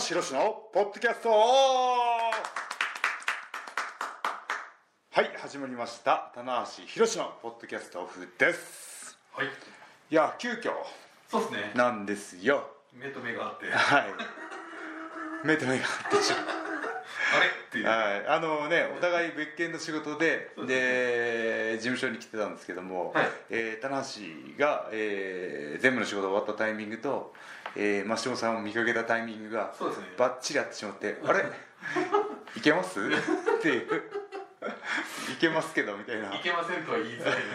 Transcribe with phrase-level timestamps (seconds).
[0.00, 1.28] 橋宏のポッドキャスト。
[1.28, 2.32] は
[5.20, 6.32] い始まりました。
[6.34, 9.18] 棚橋宏のポッドキャストオフです。
[9.32, 9.46] はい。
[9.46, 9.50] い
[10.14, 10.70] や急遽
[11.28, 11.72] そうですね。
[11.74, 12.66] なんですよ。
[12.94, 13.66] 目と目があって。
[13.66, 14.14] あれはい。
[15.44, 16.42] 目と目があってしまう
[17.68, 17.86] っていう。
[17.86, 23.28] はい、あのねお互い別件の仕事でで事務所に来てたんですけども、はい。
[23.50, 27.34] えー棚橋が、えー全部の仕事終わったタイミングと、
[27.76, 30.06] えー、マシモさんを見かけたタイミングがそうですね。
[30.18, 31.44] バッチリ合ってしまって「あれ？
[32.56, 33.04] いけます?」っ
[33.62, 33.86] ていう
[35.32, 36.34] 「いけますけど」みたいな。
[36.34, 37.36] いけませんとは言いづらい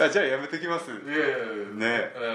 [0.00, 0.92] あじゃあやめときます。
[0.92, 1.44] ねいやいやいや。
[1.44, 1.52] ね、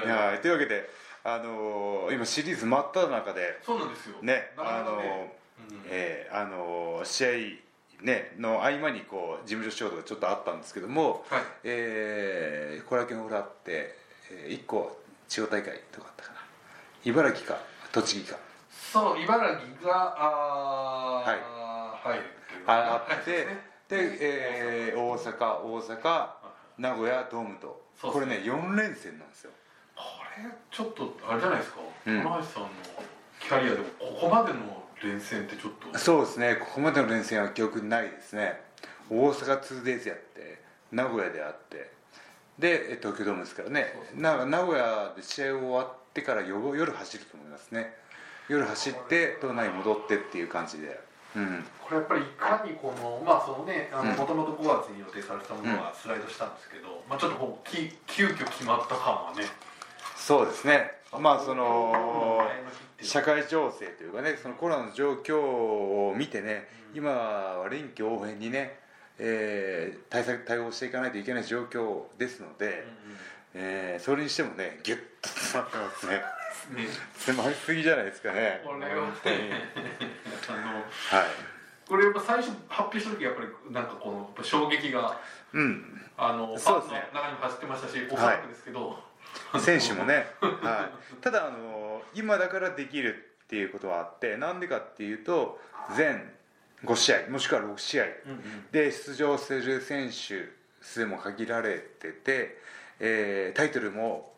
[0.06, 0.12] うん。
[0.12, 0.90] はいというわけで、
[1.24, 4.18] あのー今シリーズ真っ只中でそうなんですよ。
[4.22, 5.38] ねあのーね
[5.70, 5.82] うん。
[5.90, 7.60] えーあのー試
[8.02, 11.42] 合、ね、の合間にこう事務所仕事がちょっとあったんですけども、はい。
[11.64, 13.96] えー、後楽園ホールあって、
[14.32, 15.00] え1個
[15.34, 16.40] 地方大会とかあったかな。
[17.04, 17.58] 茨城か
[17.92, 18.38] 栃木か。
[18.70, 22.20] そう茨城があーはい。
[22.68, 23.46] ああって、はい。
[23.90, 26.30] でえー大阪大阪
[26.78, 29.52] 名古屋ドームと、これねね4連戦なんですよ。
[29.96, 30.04] こ
[30.38, 31.80] れちょっとあれじゃないですか。
[32.06, 32.22] うん。
[32.22, 32.70] 棚橋さんの
[33.40, 34.60] キャリアでもここまでの
[35.04, 35.98] 連戦ってちょっと。
[35.98, 36.58] そうですね。
[36.58, 38.62] ここまでの連戦は記憶にないですね。
[39.10, 40.62] 大阪 2days やって
[40.92, 41.92] 名古屋であって
[42.64, 43.94] でえ東京ドームですからね。
[44.16, 44.32] 名
[44.66, 47.94] 古屋で試合終わってから夜夜走ると思いますね。
[48.48, 50.98] 夜走って都内に戻ってっていう感じで。
[51.36, 51.66] うん。
[51.82, 54.16] これやっぱりいかにこのまあそのねうん。
[54.16, 59.44] もともと5月に予定されてたものがスライドしたんですけど、まあちょっとこうき急遽決まった感はね。
[60.16, 60.90] そうですね。
[61.20, 62.48] まあその
[63.02, 66.98] 社会情勢というかねそのコロナの状況を見てね、うん。
[67.00, 68.80] 今は臨機応変にね、
[69.20, 72.86] えー対策対応していかないといけない状況ですので、
[73.54, 76.22] えーそれにしてもねギュッと詰まってますね。
[77.16, 78.62] 詰まりすぎじゃないですかね。
[78.64, 79.14] これはあのはい。
[81.88, 85.20] これやっぱ最初発表した時やっぱりなんかこの衝撃が
[85.54, 86.02] うん。
[86.18, 87.10] あのファンのそうですね。
[87.14, 89.00] 中にも走ってましたしおそらくですけど、
[89.60, 95.60] 選手もね、はい、ただあの今だからできるっていうことはあってなんでかっていうと
[95.98, 96.32] 全
[96.86, 98.06] 5試合もしくは6試合。
[98.72, 100.50] で出場する選手
[100.82, 102.58] 数も限られてて、
[103.00, 104.34] えータイトルも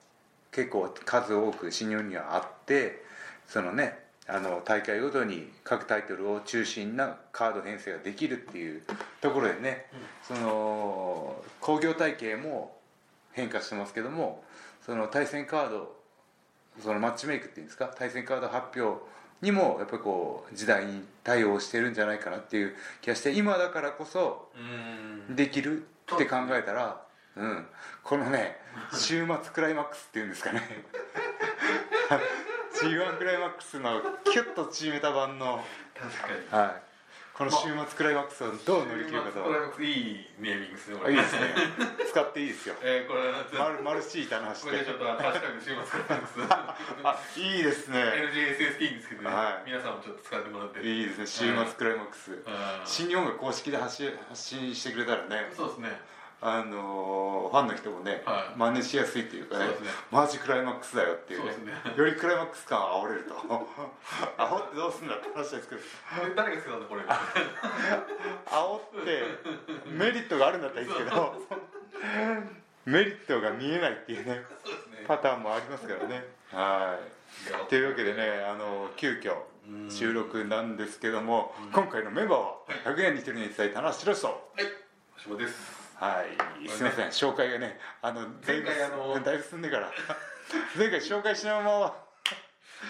[0.52, 3.04] 結構数多く新日本にはあって
[3.48, 8.82] そのねあの大会ごとに各タイトルを中心なカード編成ができるっていう
[9.22, 9.86] ところでね、
[10.24, 12.76] その工業体系も
[13.34, 14.44] 変化してますけども
[14.86, 15.96] その対戦カード
[16.82, 19.02] そのマッチメイクっていうんですか対戦カード発表
[19.42, 24.50] にもやっぱりこう時代に対応してるんじゃないかなっていう気がして今だからこそ
[25.30, 27.02] できるって考えたら、
[27.36, 27.66] うん、
[28.04, 28.58] このね
[28.94, 30.62] 週末クライマックスっていうんですかね。
[32.76, 35.64] G1 クライマックスのキュッと縮めた版の、
[35.98, 36.62] 確かに。
[36.62, 36.82] はい、
[37.36, 41.52] この週末クライマックスをどう乗り切るかと、いいネーミングですねこれいいですね。
[42.08, 42.76] 使っていいですよ。
[42.82, 44.80] えー、これはマルマルシータの話で。
[44.80, 46.40] 週末からです
[47.04, 48.00] あいいですね。
[48.00, 49.70] NJSST ですけどね、はい。
[49.70, 50.80] 皆さんもちょっと使ってもらって。
[50.80, 51.28] いいですね。
[51.28, 52.32] 週末クライマックス。
[52.86, 55.52] 新日本が公式で発信発信してくれたらね。
[55.58, 55.90] そうですね
[56.48, 58.60] あのーファンの人もね、はい。
[58.60, 59.72] 真似しやすいっていうかねね。
[60.12, 61.74] マジクライマックスだよっていうねね。
[61.96, 63.34] よりクライマックス感を煽れると。
[64.38, 65.82] 煽ってどうすんだって話ですけど。
[65.82, 69.24] で誰がつけたんだこれ煽って
[69.88, 71.36] メリットがあるんだったらいいですけど
[72.86, 74.46] メリットが見えないっていうねね。
[75.08, 76.26] パターンもありますからね。
[76.52, 77.00] は
[77.66, 77.70] い。
[77.70, 79.36] というわけでねあの急遽
[79.68, 79.90] うん。
[79.90, 84.28] 収録なんですけども今回のメンバーは100円に一人に伝え棚橋宏と。
[84.28, 84.66] はい。
[85.24, 86.24] 橋本ですは
[86.64, 89.92] い、すみません、紹介がね、あの、前回あのだいぶ進んでから。
[90.78, 92.06] 前回紹介しないまま、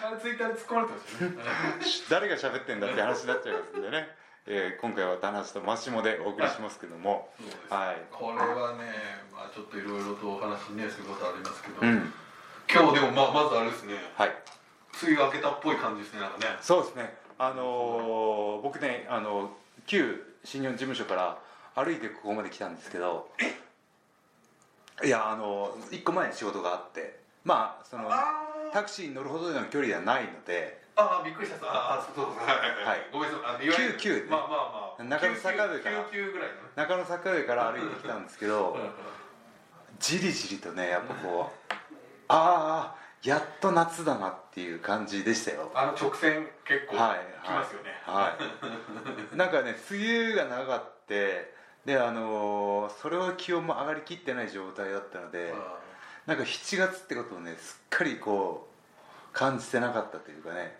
[0.03, 1.37] あれツイッターで突っ込まれてましたよね
[2.09, 4.25] 誰が喋ってんだって話になっちゃいますんでね。
[4.47, 7.33] えー今回は棚橋とマシモでお送りしますけども。
[7.69, 8.01] はい。
[8.11, 12.13] これはねまあちょっといろいろとお話ねすることありますけど、うん、
[12.69, 14.35] 今日でもままずあれですねはい。
[15.01, 17.17] 梅雨明けたっぽい感じですねなんかねそうですね。
[17.37, 19.55] あのー僕ね、あの
[19.87, 21.37] 旧新日本事務所から
[21.75, 23.29] 歩いてここまで来たんですけど。
[25.03, 28.07] いや、あの一個前に仕事があって、まあ、その。
[28.09, 30.83] あタクシーに乗るほどの距離ではないので。
[30.95, 31.65] ああびっくりした。
[31.65, 32.57] ああそうそうはいはい。
[32.57, 33.55] はい、はいごめんなさい。
[33.55, 34.31] あのいわゆる救急ね。
[34.31, 35.03] まあまあまあ。
[35.03, 36.03] 中野坂上から。
[36.05, 36.61] 救急ぐらいのね。
[36.75, 38.77] 中野坂上から歩いてきたんですけど。
[39.99, 41.73] じりじりとねやっぱこう
[42.27, 45.71] ああやっと夏だなっていう感じでしたよ。
[45.73, 47.89] あの直線結構はい来ますよね。
[48.05, 48.37] は
[49.33, 49.37] い。
[49.37, 51.54] なんかね梅雨が長かって
[51.85, 55.77] であのーそれは気温も上がりきってない状態だったのであ
[56.25, 60.75] なんか7月ってことをねすっかりこう感じてなかったというかね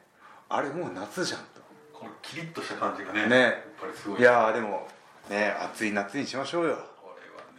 [0.50, 1.66] あれもう夏じゃんと。
[1.94, 3.40] このキリッとした感じがねね。
[3.40, 4.20] やっぱりすごい。
[4.20, 4.88] いやーでも
[5.30, 6.78] ね暑い夏にしましょうよ。
[7.02, 7.16] こ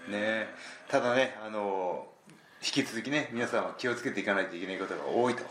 [0.09, 0.41] れはね。
[0.41, 0.47] ね。
[0.89, 2.07] ただねあの
[2.63, 5.41] 引き続きね皆さんは気をつけていかないといけないことが多いと。
[5.41, 5.51] そうで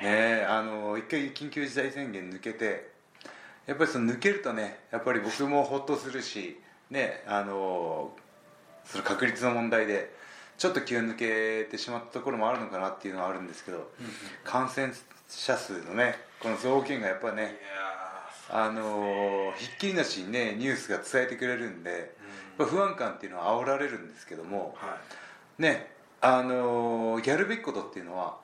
[0.00, 0.36] すね。
[0.38, 0.44] ね。
[0.44, 2.90] あの一回緊急事態宣言抜けて
[3.66, 6.60] やっぱりその抜けるとねやっぱり僕もほっとするし
[6.90, 8.12] ねあの
[8.84, 10.14] その確率の問題で
[10.58, 13.90] ちょっと気を抜けてしまったところもあるのかなっていうのはあるんですけど
[14.44, 14.92] 感染
[15.28, 17.48] 者数のねこの増減がやっぱいねや
[18.48, 22.06] あのひっきりなしにねニュースが伝えてくれるんでやっ
[22.58, 24.96] ぱ不安感っていうのは煽られるんですけどもーは
[25.58, 25.90] ね
[26.20, 28.36] あのやるべきことっていうのは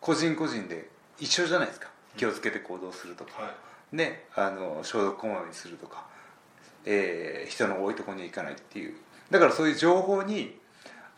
[0.00, 0.88] 個人個人で
[1.18, 1.88] 一緒じゃないですか。
[2.16, 3.48] 気をつけて行動するとか、いは
[3.92, 3.96] い。
[3.96, 6.06] ねあの消毒こまめにするとか、
[6.84, 8.94] えー人の多いところに行かないっていう。
[9.30, 10.58] だからそういう情報に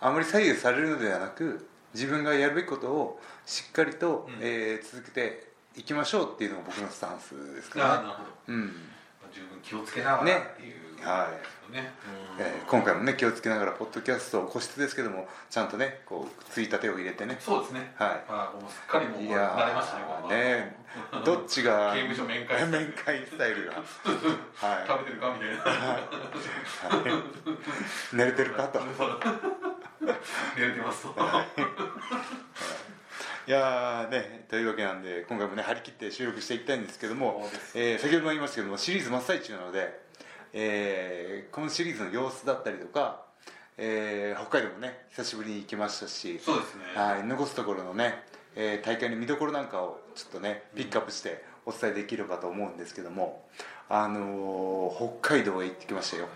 [0.00, 4.38] あまり左右されるのではなく自分がやるべきことをしっかりと、うん。
[4.40, 5.46] えー続けて
[5.76, 8.30] いきましょうっていうのが僕のスタンスですかあらねーなるほど。
[8.54, 8.64] うん。
[8.66, 8.72] ま
[9.30, 11.28] あ十分気をつけながらねっていうは
[11.70, 11.72] い。
[11.72, 11.92] ね
[12.38, 17.36] うんえー今回もね気をつけながらポッドキャスト個室ですけどもちゃんとねこうついたてを入れてね。
[17.40, 17.92] そうですね。
[17.96, 20.34] はあーもうすっかりもういや慣れましたねここは。
[20.34, 20.76] ね
[21.24, 22.66] どっちが刑務所面会。
[22.68, 23.72] 面会スタイルが。
[23.72, 23.84] はい。
[24.86, 27.20] 食べてるかみたいな。
[28.12, 28.80] 寝れてるかと。
[30.56, 31.10] 寝れてますと。
[33.46, 33.50] い。
[33.50, 40.00] やーねというわけなんで今回もね張り切って収録していきたいんですけどもえー先ほども言いましたけどもシリーズ真っ最中なので、
[40.58, 43.22] えーこのシリーズの様子だったりとか、
[43.76, 46.84] えー北海道もね久しぶりに行きましたしそうですね。
[46.94, 48.22] はい、残すところのね、
[48.56, 53.44] えー大会の見どころなんかをちょっとねピックアップしてお伝えできればと思うんですけども、
[53.90, 56.28] あのー北海道へ行ってきましたよ。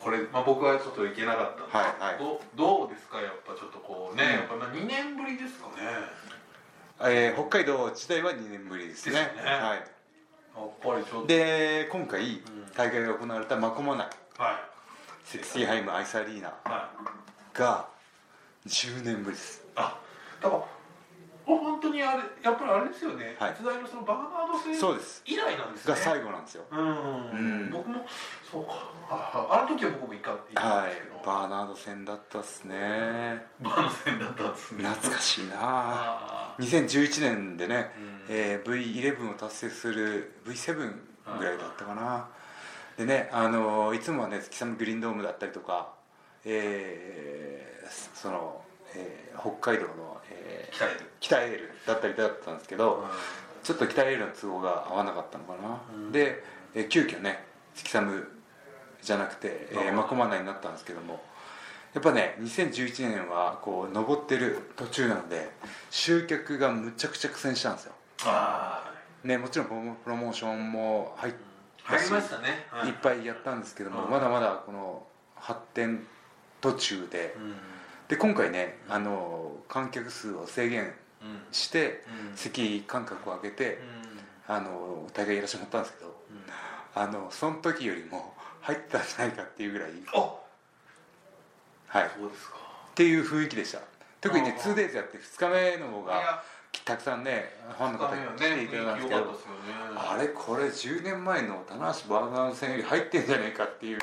[0.00, 2.18] これ、まあ、僕はちょっと行けなかったんで、はいはい。
[2.18, 3.20] どどうですか？
[3.20, 4.30] やっぱちょっとこうね、うん。
[4.30, 5.74] やっぱまあ2年ぶりですかね。
[7.00, 9.14] えー北海道自体は2年ぶりですね。
[9.14, 9.20] ね。
[9.44, 9.84] はい、
[11.26, 12.40] で今回
[12.76, 13.98] 大会が行われた真駒内
[14.38, 14.54] はい。
[15.24, 16.90] セクシーハイムアイスアリーナは
[17.54, 17.58] い。
[17.58, 17.86] が
[18.66, 19.64] 10年ぶりです。
[19.76, 19.98] あ
[20.42, 20.64] だから
[21.46, 23.52] 本当にあれやっぱりあれですよね、はい。
[23.52, 24.74] 逸材のそのバーナード戦
[25.26, 25.94] 以来なんですね。
[25.94, 26.64] が最後なんですよ。
[26.70, 26.82] うん、う
[27.66, 27.70] ん。
[27.70, 28.06] 僕も
[28.50, 28.72] そうか。
[29.10, 33.46] ああの時は僕も行か行ったはいんですけど、バーナード戦だったっすね。
[33.60, 34.84] バーナード戦だったんですね。
[34.88, 35.54] 懐かしいな。
[35.60, 38.24] あ2011年でね、うん。
[38.30, 40.74] えー V11 を達成する V7
[41.38, 42.28] ぐらいだったかな。
[42.96, 45.92] でねあのーいつもはね月寒グリーンドームだったりとか
[46.44, 48.63] えーその、
[48.94, 50.74] えー北海道の、えー
[51.20, 51.70] 北エール。
[51.86, 53.04] だったりだったんですけど、
[53.62, 56.12] ちょっと北エールの都合が合わなかったのかな、うん。
[56.12, 56.42] で、
[56.74, 57.44] えー急遽ね
[57.74, 58.26] 月寒
[59.02, 61.22] じゃなくて、えー、あー真駒内になったんですけども
[61.92, 65.50] やっぱね2011年はこう登ってる途中なので
[65.90, 67.92] 集客がむちゃくちゃ苦戦したんですよ。
[68.24, 68.92] あ
[69.22, 71.34] ねもちろんプロモプロモーションも入っ
[71.86, 72.88] あ入りましたね、はい。
[72.88, 74.10] いっぱいやったんですけどもうん。
[74.10, 75.06] まだまだこの
[75.36, 76.06] 発展
[76.60, 77.54] 途中でうん
[78.08, 80.92] で今回ねあの観客数を制限
[81.22, 81.40] うん。
[81.52, 82.36] してうん。
[82.36, 83.78] 席間隔を空けて
[84.46, 87.02] あの大会やらせてもらったんですけどうん。
[87.02, 90.18] あのその時よりも入ったんじゃないかっていうぐらいあ
[91.88, 92.06] はい。
[92.06, 92.56] っそうですか。
[92.94, 93.78] ていう雰囲気でした。
[94.20, 94.74] 特にねあー。
[94.74, 96.42] 2days やって2日目の方が
[96.84, 99.40] たくさんねファンの方二日目は来ていただいたんですけど
[99.96, 103.98] あれこれ10年前の棚橋バーガー戦より入ってんじゃねえかっていう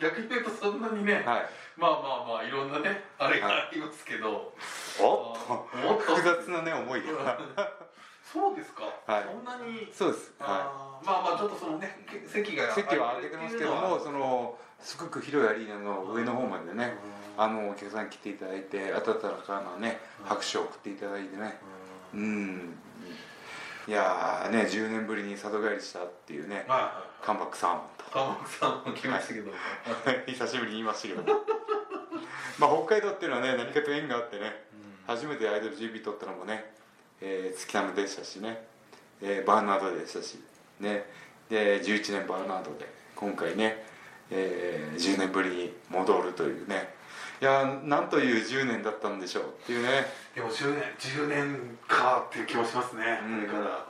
[0.00, 1.24] 逆に言うとそんなにね、はい。
[1.76, 4.52] まあまあまあいろんなねあれがありますけど、
[5.00, 6.14] おっあーもっと。
[6.16, 7.38] 複雑なね思いが。
[8.32, 9.24] そうですか、はい。
[9.24, 9.88] そんなに。
[9.92, 13.12] そうです、はあーまあまあちょっとそのねけ席がい、席は。
[13.12, 16.94] 空けてますけどもそののすごく広いアリーナの上の方までね、
[17.38, 21.58] あのお客さん来ていただいて温かなね拍手を送っていただいてね。
[22.12, 22.78] うん。
[23.88, 29.56] いやーね10年ぶりに里帰りしたっていうねはいはカンバックサーモンい川本さんも来ましたけど、と
[30.32, 31.22] 久しぶりに言いましたけど。
[32.58, 34.64] まあ北海道っていうのはね何かと縁があってね
[35.06, 36.72] 初めてアイドル GB 取ったのもね、
[37.20, 38.66] えー、月寒でしたしね、
[39.20, 40.38] えーバーナードでしたし。
[40.80, 41.10] ね。
[41.48, 43.86] で11年バーナードで今回ね、
[44.30, 46.94] えー10年ぶりに戻るというね。
[47.40, 50.06] いやーなんという10年だったんでしょうっていうね。
[50.34, 53.46] でも10年10年かっていう気もしますね、うん。
[53.46, 53.86] だから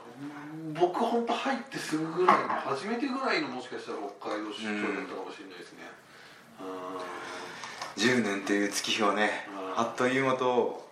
[0.79, 5.79] 僕本当入ってすぐぐらいの初めてぐらいのもしかしたら北海道出張だったかもしれないですね。
[7.97, 9.79] 10年という月日をねうん。
[9.79, 10.87] あっという間と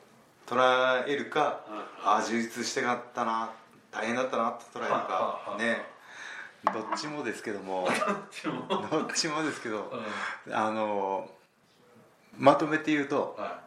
[0.48, 2.10] 捉えるかうん。
[2.10, 3.52] ああ充実してかったな
[3.92, 5.84] 大変だったなと捉えるかうんね。
[6.74, 7.88] どっちもですけども。
[7.90, 9.92] うんどっちもですけど
[10.48, 10.56] うん。
[10.56, 11.30] あの
[12.38, 13.65] まとめて言うとは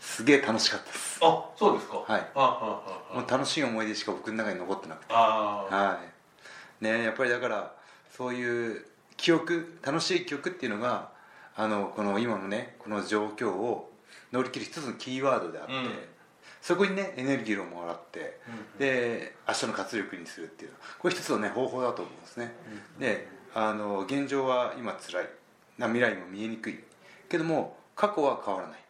[0.00, 1.20] すげえ楽しかったです。
[1.22, 1.98] あそうですか。
[1.98, 2.20] はい。
[2.20, 5.12] あああもう楽しい思い出しか僕の中に残ってなくて。
[5.14, 5.74] ああ。
[5.74, 6.00] は
[6.80, 6.84] い。
[6.84, 7.74] ねやっぱりだから
[8.16, 11.10] そういう記憶楽しい記憶っていうのが
[11.54, 13.92] あのこの今のねこの状況を
[14.32, 15.90] 乗り切る一つのキーワードであって、うん。
[16.62, 18.78] そこにねエネルギーをもらって、うん。
[18.78, 22.54] で明日の活力にするっていうこれ一つのね方法だと思うんですね、
[22.98, 25.28] であの現状は今辛い。
[25.78, 26.78] な未来も見えにくい。
[27.28, 28.80] けども過去は変わらない。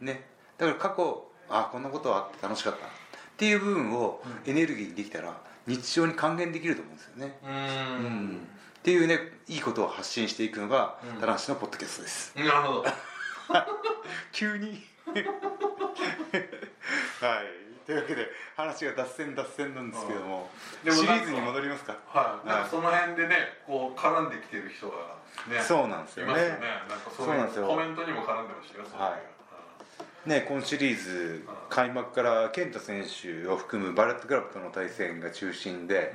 [0.00, 0.06] うん。
[0.06, 0.31] ね
[0.62, 2.86] だから過去あこんなことはあって楽しかった。
[2.86, 2.90] っ
[3.36, 8.46] ていう部分をエネルギーにできたら日常に還元できると思うんですよね、うん。
[8.78, 11.20] っていうねいいことを発信していくのがうん。
[11.20, 12.84] 棚橋のポッドキャストです、なるほど。
[14.30, 14.86] 急に。
[15.12, 15.20] は
[17.42, 17.46] い。
[17.84, 20.48] というわけで話が脱線脱線なんですけども、
[20.84, 21.96] でもなんかシリーズに戻りますか？
[22.06, 22.46] はい。
[22.46, 25.16] なんかその辺でねこう絡んできてる人が
[25.48, 26.34] ねそうなんですよね。
[26.34, 26.60] ね。
[26.88, 27.66] なんかそうなんですよ。
[27.66, 29.22] コメントにも絡んでましたよはい
[30.26, 36.14] ね今シリーズ開幕から健太選手を含むバレットクラブとの対戦が中心で、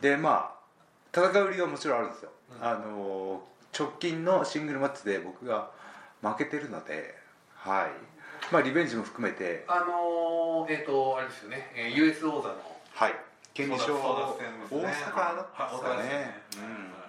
[0.00, 2.30] でまあ戦う理由はもちろんあるんですよ、
[2.60, 3.42] うんあの
[3.78, 5.70] 直近のシングルマッチで僕が
[6.22, 7.14] 負けてるので
[7.54, 8.52] はい。
[8.52, 9.64] まあリベンジも含めて。
[9.68, 12.54] あのー、えっ、とあれですよね、えー、US 王座の
[12.92, 13.14] はい。
[13.54, 14.82] 権利書争奪戦ですね。
[14.82, 15.94] 大阪だったんですかね。
[15.94, 17.00] はい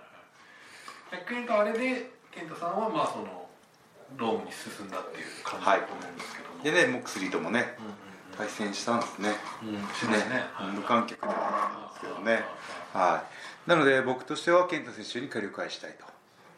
[1.11, 3.40] 逆に言うとあれで健太さんはまあその
[4.17, 6.63] ロームに進んだっていう感じだと思うんですけども、うん。
[6.63, 7.93] でねモックスリーともねうんうん
[8.37, 9.29] 対戦したんですね。
[9.61, 9.73] うん。
[9.73, 9.79] ね。
[10.53, 11.33] はい無観客でで
[11.95, 12.43] すけどね。
[12.93, 13.23] は
[13.65, 13.69] い。
[13.69, 16.05] なので僕としては健太選手に借りを返したいと。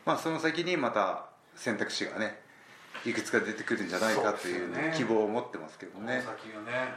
[0.06, 2.40] まあその先にまた選択肢がね
[3.06, 4.94] いくつか出てくるんじゃないかという,、そうね。
[4.96, 6.18] 希望を持ってますけどね。
[6.18, 6.24] ね。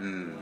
[0.00, 0.36] うん。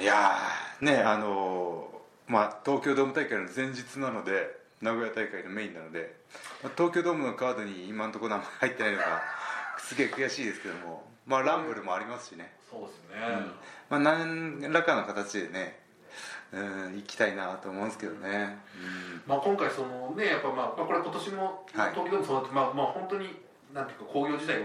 [0.00, 6.14] いやーねあのーまあ東京ドーム大会の前日なので名古屋大会のメインなので、
[6.62, 9.22] まあ東京ドームのカードに今のところ名前入ってないのが
[9.78, 13.46] すげえ悔しいですけどもまあランブルもありますしね、そうですね、
[13.90, 15.80] まあ何らかの形でね
[16.52, 18.58] うん行きたいなと思うんですけどね、
[19.26, 21.90] まあ、今回そのねやっぱまあまあこれ今年もはい。
[21.90, 23.36] 東京ドームそうなって、まあまあ本当に
[23.74, 24.64] なんていうか工業時代も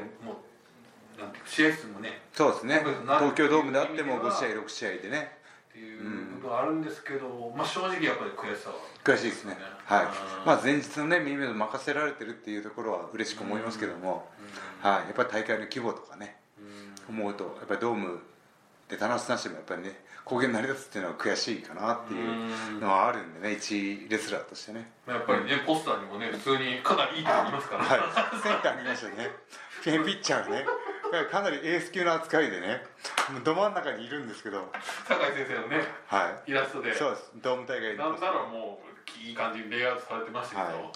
[1.19, 2.79] なんていうか試合数もねそうですね。
[2.79, 5.42] 東京ドームであっても5っていう意味では試合6試合でね
[5.73, 8.75] っていう部分はあるんですけど、まあ正直やっぱり悔しさは。
[9.03, 9.57] 悔しいですね。
[9.85, 10.03] はい。
[10.03, 10.09] うん。
[10.45, 14.29] まあ前日のね耳で任せられてるっていうところは嬉しく思いますけども、
[14.81, 16.37] はい、やっぱり大会の規模とかね
[17.09, 17.15] うん。
[17.17, 18.19] 思うとやっぱりドーム
[18.87, 22.17] で楽しなしてもやっぱりね公言成り立つっていうのは悔しいかなってい
[22.77, 24.91] うのはあるんでね一レスラーとしてね。
[25.07, 27.99] やっぱりねポスターにもね普通にかなりいいとこいますから、はい。
[28.43, 29.31] センターにいましたね。
[29.83, 30.55] ピッチャーが
[31.13, 32.81] ねかなりエース級の扱いでね
[33.45, 34.71] ど真ん中にいるんですけど。
[35.07, 36.91] 酒井先生のねはイラストで。
[36.91, 37.31] いそうです。
[37.41, 40.91] ドーム大会なんならもういい感じにレイアウトされてましたけど、は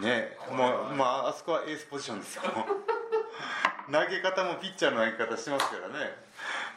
[0.00, 0.02] い。
[0.02, 2.42] ねもうまああそこはエースポジションですよ。
[3.90, 6.30] 投げ方もピッチャーの投げ方してますからね。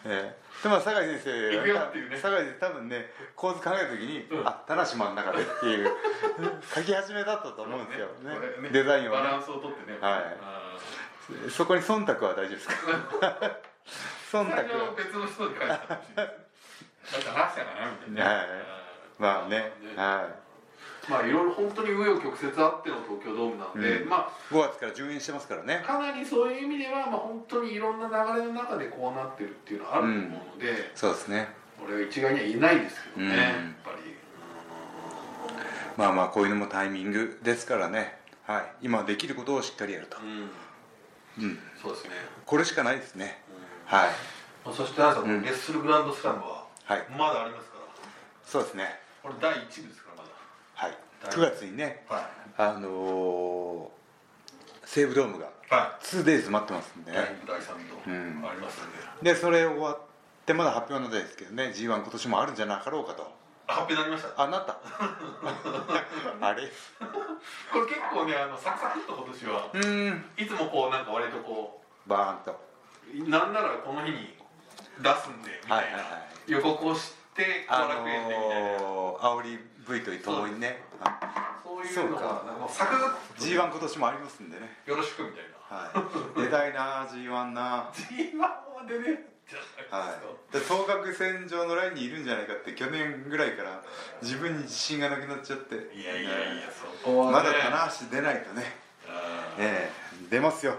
[0.05, 0.35] ね。
[0.61, 1.57] でも酒井先生ね。
[1.57, 4.47] 酒井先生多分ね構図考えた時に、うん。
[4.47, 5.91] あ田無真ん中でっていう
[6.73, 8.07] 書き始めだったと思うんですよ。
[8.21, 8.35] ね。
[8.61, 9.21] ねデザインをね。
[9.21, 9.97] バランスをとってね。
[9.99, 10.37] はい。
[10.41, 10.62] あ
[11.49, 12.75] そこに忖度は大丈夫ですか？
[14.31, 14.91] 忖度は。
[14.95, 16.23] 別の人に書いてたかもしいな
[17.19, 18.47] んか話したかなみたいな、はい。
[19.19, 19.71] まあね。
[19.95, 20.27] は
[21.09, 24.09] まあいろいろ本当に紆余曲折あっての東京ドームなので、うん。
[24.09, 25.81] まい5月から順延してますからね。
[25.83, 31.53] あかなりそういう意味では、まあ、本当にいろんな流れの中でこうなってるっていうのはあると思うので、そうですね。
[31.85, 33.35] 俺は一概には言えないですけどね、うん。
[33.37, 33.51] やっ
[33.83, 34.15] ぱり、
[35.97, 38.17] まあまあこういうのもタイミングですからね。
[38.47, 38.65] はい。
[38.83, 40.17] 今できることをしっかりやると。
[40.19, 40.49] うん
[41.39, 41.59] うん。
[41.81, 42.11] そうですね、
[42.45, 43.41] これしかないですね。
[43.89, 43.97] うん。
[43.97, 44.09] はい。
[44.65, 45.41] まあ、そしてあなた、うん。
[45.41, 47.05] レッスルグランドスラムははい。
[47.17, 47.83] まだありますから。
[48.45, 48.99] そうですね。
[49.21, 50.23] これ第1部ですからま
[50.75, 50.91] はい。
[50.91, 50.99] はい
[51.33, 54.03] 9月にねだはあのー
[54.85, 55.49] 西武ドームがい。
[55.69, 57.11] は 2days 待ってますんで。
[57.11, 57.75] ね2部第3
[58.05, 58.41] 部うん。
[58.41, 59.99] とありますんで、でそれ終わっ
[60.45, 63.23] てまだ発表はないですけどね G1 今年もあるんじゃなかろうかと。
[63.23, 63.27] あ
[63.67, 64.43] 発表になりました？
[64.43, 64.77] あなった。
[66.41, 66.63] あれ？
[67.71, 70.29] これ結構ねあのサクサクっと今年はうーん。
[70.37, 72.59] いつもこうなんか割とこバーンと。
[73.25, 74.35] うなんならこの日に
[74.99, 75.99] 出すんでみたいな、はいはいは
[76.47, 76.51] い。
[76.51, 80.83] 予告をして後あ楽園でみたいな、のー、煽り V とともにね。
[81.63, 81.85] そう。
[81.85, 82.25] いうのそうか。
[82.25, 84.81] がサクサクっと G1 今年もありますんでね。
[84.85, 85.77] よろしくみたいな。
[85.77, 85.89] は
[86.37, 86.41] い。
[86.41, 87.05] 出たいな。
[87.05, 89.32] G1 な G1 までね
[89.89, 93.83] はいですか、で当確線上のラインにいるんじゃないかって去年ぐらいから
[94.21, 95.75] 自分に自信がなくなっちゃって。
[95.95, 97.31] いやいやいやねそこはね。
[97.31, 98.63] まだ棚橋出ないとね。
[99.59, 100.29] ええ。
[100.29, 100.75] 出ますよ。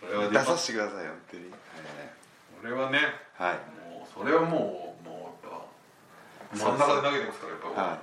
[0.00, 2.12] 出出ますさせてください本当に、え
[2.60, 2.98] それはね
[3.38, 3.54] えはい。
[3.90, 5.60] もうそれはもうもうやっ
[6.52, 7.98] ぱ真ん中で投げてますからやっぱはい。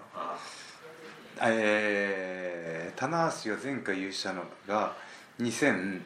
[1.39, 4.95] あえー、棚橋が前回優勝したのが
[5.39, 6.01] 2019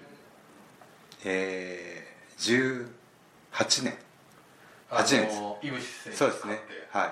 [2.38, 2.97] 18年あ
[3.58, 3.98] 八年。
[5.26, 5.42] です。
[5.42, 6.60] の井口選手そうですね。
[6.92, 7.06] は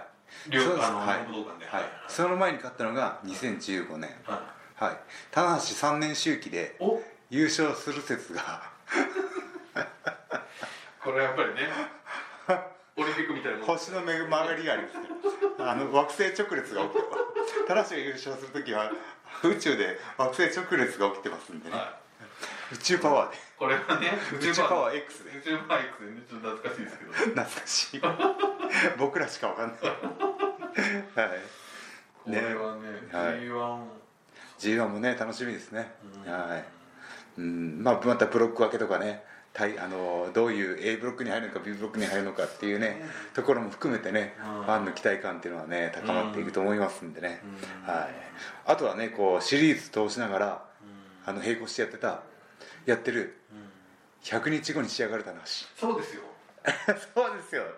[0.47, 0.51] い。
[0.51, 1.25] 両あのはい。
[1.25, 1.65] 武道館で。
[1.65, 4.11] はい、その前に勝ったのが2015年。
[4.25, 4.43] は
[4.75, 4.97] はい。
[5.31, 6.77] 棚橋3年周期で
[7.31, 8.61] 優勝する説が。
[11.03, 11.61] これやっぱりね
[12.97, 15.03] オリンピックみたいな星の恵曲がりがありますね。
[15.59, 17.01] あの惑星直列が起きて
[17.67, 18.91] 棚橋が優勝する時は
[19.43, 21.97] 宇宙で惑星直列が起きてますんでね、は
[22.71, 23.35] 宇宙パワーで。
[23.35, 25.37] いこれはね宇宙パワー X で。
[25.37, 27.11] 宇宙パワー X でねちょっと懐かしいですけど。
[27.11, 28.01] 懐かしい。
[28.97, 29.79] 僕らしかわかんない。
[29.81, 31.39] はい。
[32.23, 32.81] これはね
[33.11, 33.39] はい。
[33.41, 33.83] G1
[34.59, 35.93] G1 もね楽しみですね。
[36.25, 36.31] うん。
[36.31, 36.65] はい。
[37.37, 37.83] うん。
[37.83, 39.23] まあまたブロック分けとかね。
[39.53, 43.01] 対あのどういう A ブロックに入るのか B ブロックに入るのかっていうね
[43.33, 44.63] ところも含めてねうん。
[44.63, 47.41] ファンの期待感っていうのはね高まっていくと思いますんでね。
[47.85, 47.93] うん。
[47.93, 48.07] はい。
[48.65, 50.65] あとはねこうシリーズ通しながら
[51.25, 51.29] うん。
[51.29, 52.23] あの並行してやってた
[52.85, 53.37] やってる。
[53.51, 53.65] うん。
[54.21, 56.23] 100日後に仕上がる話そうですよ。
[57.13, 57.63] そうですよ。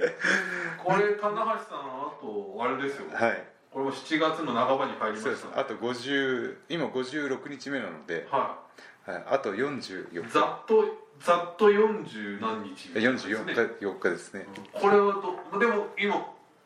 [0.82, 3.06] これ棚橋さんの後あれですよ。
[3.12, 3.44] はい。
[3.70, 5.60] これも7月の半ばに入りまそうでしたす。
[5.60, 8.58] あと50今56日目なので、は
[9.06, 10.32] はい、あと44い日。
[10.32, 10.84] ざっと
[11.20, 12.88] ざっと40何日。
[12.90, 14.46] 44ね日4日ですね。
[14.72, 15.14] これは
[15.52, 16.14] どでも今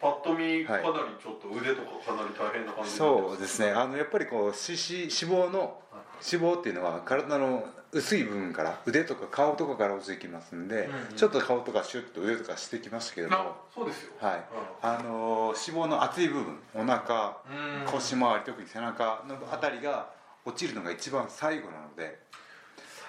[0.00, 0.82] パッと見かはい。
[0.82, 3.72] なりちょっと腕とかかなり大変な感じそうですね。
[3.72, 5.80] あのやっぱりこう脂質脂肪の
[6.22, 11.16] 脂肪っていうのは体の薄い部分から腕とか顔とかから落ちてきますんで、うんうん。
[11.16, 14.12] ちょっと顔とかシュッと腕とかしてきましたけどあもそうですよ。
[14.20, 14.44] はい。
[14.82, 17.92] あのー脂肪の厚い部分お腹うん。
[17.92, 20.10] 腰回り特に背中のあたりが
[20.44, 22.18] 落ちるのが一番最後なので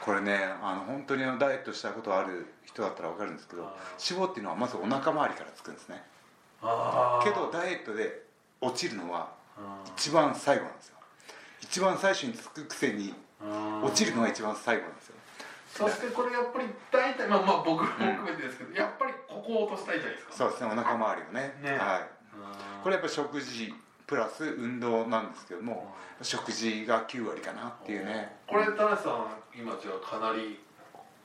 [0.02, 3.74] これねあの本当にあのダイエットしたことある人だったら分かるんですけどあ
[4.10, 6.04] 脂肪っていうのはまずお腹周りからつくんですね。
[7.24, 8.24] けどダイエットで
[8.62, 9.30] 落ちるのは
[9.98, 10.95] 一番最後なんですよ
[11.66, 13.14] 一番最初につくくせに
[13.84, 15.16] 落ちるのは一番最後なんですよ。
[15.74, 20.34] そしてこれやっぱり大体まあまあ僕も含めてですけど、やっぱりここを落としたいじゃないですか。
[20.34, 21.54] そうですねお腹周りをね。
[21.62, 21.78] ね。
[21.78, 22.10] はい。
[22.84, 23.74] これやっぱ食事
[24.08, 28.38] プラス運動なんですけども食事が9割かなっていうね。
[28.48, 30.60] これ田中さん今じゃあかなり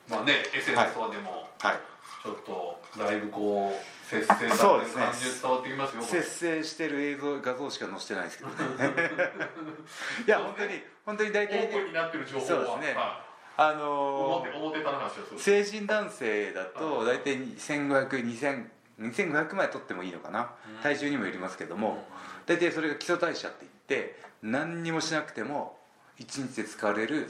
[0.09, 1.77] まあね SNS とかでもはい。
[2.25, 5.03] ちょっとだいぶこう節制されてるそうですね。
[5.05, 6.03] 感じで伝わってきますよ。
[6.03, 8.57] これ節制してる映像画像しか載せてないですけどね。
[10.27, 12.95] いや本当に本当に大オ体ねープンになってる情報はそうですね。
[12.95, 13.25] は
[13.57, 18.67] あいのー成人男性だと大体15002000
[19.01, 20.83] 2500まで取ってもいいのかな、うん。
[20.83, 22.07] 体重にもよりますけども。
[22.47, 25.79] 大体それが基礎代謝って言って何にもしなくても
[26.19, 27.29] 1日で使われる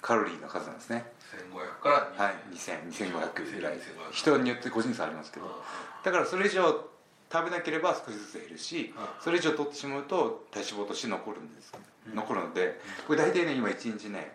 [0.00, 1.04] カロリーの数なんですね。
[1.52, 3.74] 1500からはい20002500ぐらい。
[3.74, 5.62] 2500人によって個人差ありますけうんど
[6.04, 6.88] だからそれ以上
[7.30, 9.04] 食べなければ少しずつ減るしうん。
[9.22, 11.72] それ以上取ってしまうと体脂肪として残るんです。
[12.08, 12.14] うん。
[12.14, 14.32] 残るのでこれ大体ね今1日ね、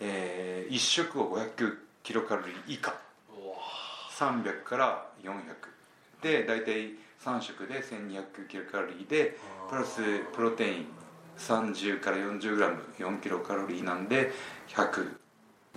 [0.00, 2.94] え1食を500キロカロリー以下。
[3.30, 3.56] うわ
[4.16, 5.32] 300から400
[6.22, 9.36] で大体3食で1200キロカロリーで
[9.68, 10.00] プラス
[10.34, 10.86] プロテイン
[11.38, 14.32] 30から40グラム4キロカロリーなんで
[14.68, 15.08] 100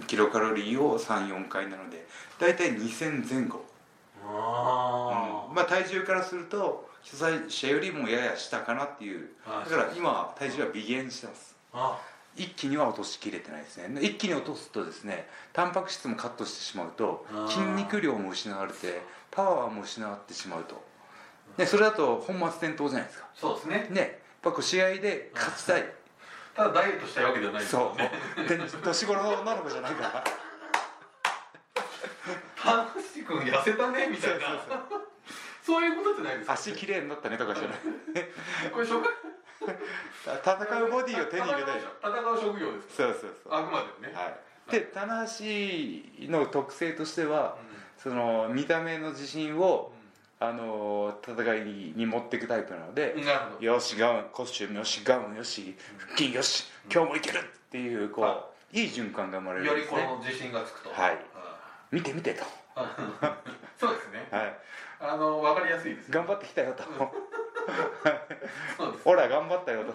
[0.07, 2.05] キロカロリーを34回なので
[2.39, 3.65] 大体2000前後、
[4.23, 5.55] あうん。
[5.55, 9.29] まあ体重からすると基礎代謝よりもやや下かなっていう。
[9.45, 11.55] あだから今は体重は微減してます。
[11.73, 11.99] あ
[12.35, 14.01] 一気には落としきれてないですね。
[14.01, 20.81] 一気に落とすとですねタンパク質もカットしてしまうと筋肉量も失われてパワーも失わってしまうと、
[21.57, 23.27] ね、それだと本末転倒じゃないですか。
[23.35, 23.87] そうですね。
[23.89, 25.85] ねぱこう試合で勝ちたい。
[26.55, 27.81] ただダイエットしたいわけじゃないですそう。
[27.81, 28.11] よね
[28.47, 30.23] で年頃の女の子じゃないから。
[32.61, 34.45] 田橋君痩せたねみたいな。
[34.45, 35.07] そうそう
[35.63, 35.83] そう。
[35.83, 36.53] いうことじゃないですか。
[36.53, 37.77] 足きれいになったねとかじゃない。
[38.71, 39.07] これ職
[39.59, 41.79] 戦うボディを手に入れたい。
[42.01, 43.53] 戦う職業ですそうそうそう。
[43.53, 47.57] あくまでもね、はい、で棚橋の特性としては
[47.97, 49.91] その見た目の自信を
[50.41, 53.13] あの戦いに持っていくタイプなので
[53.59, 58.83] よしガウンコスチュームよしガウンよし腹筋よし今日もいけるっていうこう、、はい。
[58.85, 59.81] い循環が生まれるね。
[59.81, 60.89] りこの自信がつくと。
[60.89, 61.17] はい。
[61.91, 62.43] 見て見てと、
[62.75, 62.95] あ
[63.79, 64.27] そうですね。
[64.29, 64.57] はい、
[64.99, 66.11] あの分かりやすいです。
[66.11, 66.83] 頑張ってきたよと。
[69.03, 69.93] ほら頑張ったよと。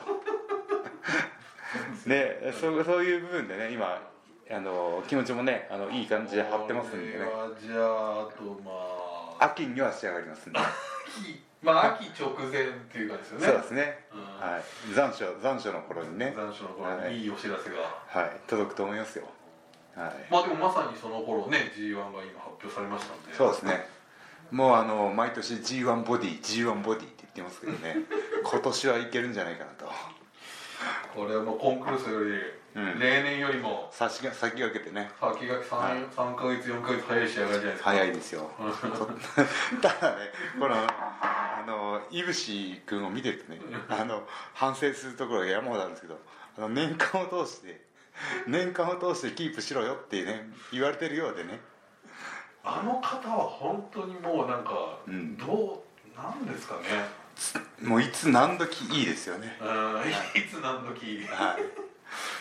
[2.08, 4.02] でそうそういう部分でね今
[4.50, 7.24] あの気持ちもねあのいい感じで張ってますんでね。
[7.60, 9.03] じゃああとまあ
[9.44, 13.46] 秋には仕上がりますんで、秋まあ秋直前っていうかですよね。
[13.46, 14.20] そうですね、うん。
[14.20, 14.62] はい、
[14.94, 17.14] 残暑残暑の頃にね、残暑の頃はい。
[17.14, 17.76] にいいお知らせが、
[18.06, 19.28] はい、届くと思いますよ、
[19.96, 23.34] はい、まあでもまさにその頃ね G1 が今発表されましたんで。
[23.34, 23.86] そうですね。
[24.50, 27.96] もうあの毎年 G1 ボディ G1 ボディって言ってますけどね。
[28.44, 29.90] 今年はいけるんじゃないかなと。
[31.14, 32.42] これはもうコンクルールより
[32.74, 32.98] うん。
[32.98, 33.88] 例年よりも。
[33.90, 35.10] 先が先駆けてね。
[35.20, 37.90] 先が 3, 3ヶ月4ヶ月早い仕上がりじゃないですか。
[37.90, 38.50] 早いですよ。
[39.80, 46.20] ただねこのあのいぶし君を見てるとねあの反省するところが山ほどあるんですけど
[46.58, 47.84] あの年間を通して
[48.46, 51.60] 年間を通してキープしろよってね言われてるようでね。
[52.66, 55.36] あの方は本当にもうなんか、うん。
[55.36, 55.84] ど
[56.16, 56.80] うなんですかね。
[57.82, 59.58] もういつ何時いいですよね。
[59.60, 59.66] うん。
[60.10, 60.48] い。
[60.48, 61.93] つ何時はい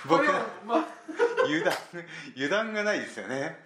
[0.08, 1.04] 僕のはまあ。
[1.46, 1.74] 油断
[2.36, 3.58] 油断がないですよね。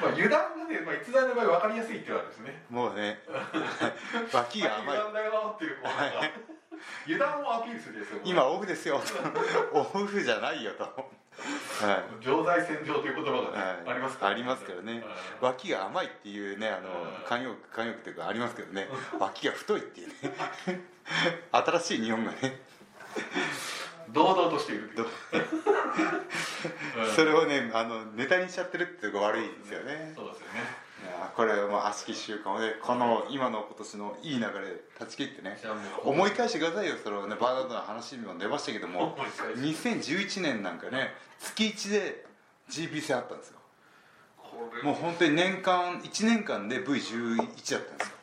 [0.00, 2.62] まあ油断がね、まあ、逸材の場合分かりやすいって言われるんですね。
[2.70, 3.18] もうね
[4.32, 4.98] 脇が甘い。
[4.98, 6.30] 油断だよっていうこうなんか
[7.06, 9.00] 油断をアピールするんですよ今オフですよ。
[9.72, 11.04] とオフじゃないよと、はい。
[12.20, 13.90] 常在戦場という言葉がね、はい。
[13.90, 14.92] ありますから、ありますからね。
[14.92, 15.04] うん
[15.40, 18.88] 脇が甘いっていうねあのうん慣用句慣用句というかありますけどね。
[19.18, 20.14] 脇が太いっていうね。
[21.52, 22.60] 新しい日本がね
[24.12, 24.90] 堂々としている
[27.14, 30.12] それをねあのネタにしちゃってるっていうのが悪いんですよね。
[30.14, 30.84] そうですよね。
[31.36, 34.50] これはもう悪しき習慣をねこの今の今年のいい流れで
[34.98, 35.58] 断ち切ってね。
[36.04, 39.14] 思い返してくださいよそれをねバーダードの話にも出ましたけども。
[39.14, 42.26] 思い返し2011年なんかね月1で
[42.70, 43.58] GP 戦あったんですよ。
[44.82, 47.46] もう本当に年間1年間で V11 だっ
[47.86, 48.14] たんですよ。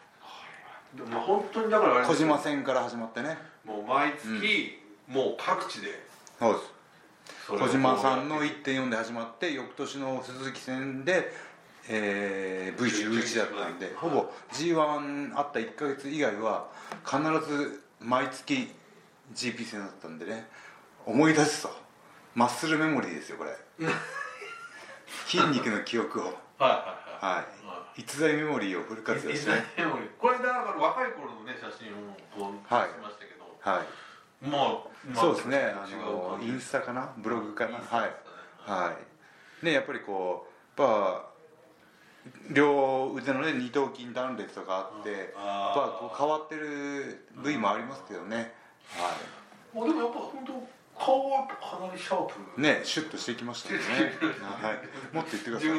[0.96, 3.38] でも本当にだから小島戦から始まってね。
[3.66, 4.81] もう毎月、
[5.12, 5.88] もう各地で。
[6.40, 6.82] そうです。
[7.48, 11.32] 小島さんの1.4で始まって翌年の鈴木戦で、
[11.90, 16.68] えー V11 だったんでほぼ G1 あった1ヶ月以外は
[17.06, 17.18] 必
[17.52, 18.74] ず毎月
[19.34, 20.48] GP 戦だったんでね
[21.06, 21.70] 思い出すと。
[22.34, 23.52] マッスルメモリーですよこれ。
[25.28, 26.24] 筋肉の記憶を。
[26.24, 26.68] はいは
[27.22, 27.36] いはい。
[27.36, 27.46] は
[27.98, 28.02] い。
[28.02, 29.66] 逸材メモリーをフル活用してね。
[30.18, 32.88] これだから若い頃のね写真をこうはい。
[32.88, 34.11] 出しましたけど、はい
[34.42, 35.74] もう、そうですね。
[35.76, 37.14] あのインスタかな？
[37.18, 37.78] ブログかな？
[37.78, 38.16] はい。
[38.66, 38.96] は
[39.62, 39.66] い。
[39.66, 41.28] ねやっぱりこうやっぱ
[42.52, 48.54] 両腕のね二頭筋断裂とかあってやっぱこう変わってる部位もありますけどね。
[48.96, 49.16] は
[49.74, 50.54] もうでもやっぱ本当
[51.00, 52.34] 顔はかなりシャープ。
[52.60, 53.86] いねシュッとしてきましたよね。
[54.62, 54.78] はい。
[55.16, 55.70] もっと言ってください。
[55.70, 55.76] も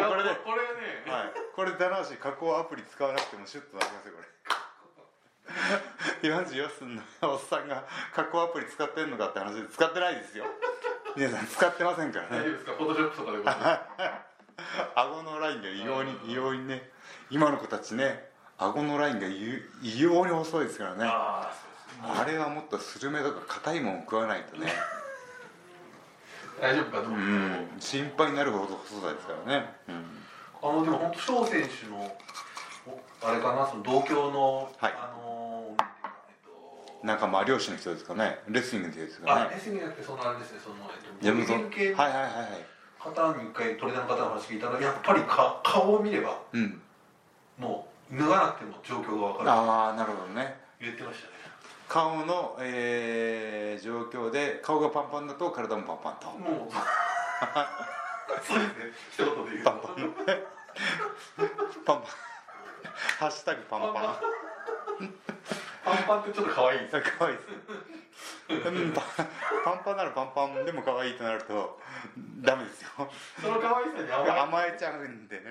[0.00, 0.58] うこれでこれ
[1.06, 1.32] ね、はい。
[1.56, 4.28] これ棚橋加工アプリ使わなくてもシュッとなりますよこれ
[6.22, 6.88] 44歳
[7.26, 7.84] のおっさんが
[8.14, 10.44] 加工アプリ使ってんのかって話で使ってないですよ。
[11.16, 12.30] 皆さん使ってませんからね。
[12.30, 12.72] 大丈夫ですか？
[12.72, 13.80] フォトショップとかでございます
[14.94, 16.90] 顎のラインが異様に異様にね
[17.30, 21.06] 今の子たちね顎のラインがゆ異様に細いですからね。
[21.06, 24.72] あれはもっとスルメとか硬いもん食わないとね。
[26.60, 30.26] 大丈夫かとう思う、ん心配になるほど細さですからね、うん、
[30.60, 32.18] あのでも本当翔選手のお
[33.22, 34.92] あれかなその同郷の、はい。
[34.96, 38.38] あのなんていうかえっと仲間漁師の人ですかね。
[38.48, 39.32] レスリングですかね。
[39.32, 42.32] あレスリングじゃなくてそのあれですねそのえっとジェムソンボディ系いはいはいはい。
[42.98, 46.80] 方に一回トレーナーの方の話聞いたらやっぱりか顔を見ればうん。
[47.58, 49.50] もう脱がなくても状況が分かる。
[49.50, 50.58] ああなるほどね。
[50.80, 51.32] 言ってましたね。
[51.88, 56.26] 顔の、えー状況で顔がパンパンだと体もパンパンと。
[56.38, 56.70] もう
[58.44, 58.92] そうですね。
[59.12, 59.70] 一言で言うと。
[59.70, 61.48] パンパンパン
[61.84, 62.02] パン
[63.18, 63.92] ハッシュタグパンパン。
[65.84, 66.20] パンパン。
[66.20, 66.80] ってちょっと可愛い。
[66.80, 67.48] ですあ可愛いです。
[67.48, 67.54] う
[68.54, 69.02] んパ
[69.64, 71.78] パンパンならパンパンでも可愛いとなると
[72.40, 72.88] ダメですよ。
[73.40, 73.90] その可愛さ
[74.24, 74.76] に甘え。
[74.78, 75.42] ちゃうんでね、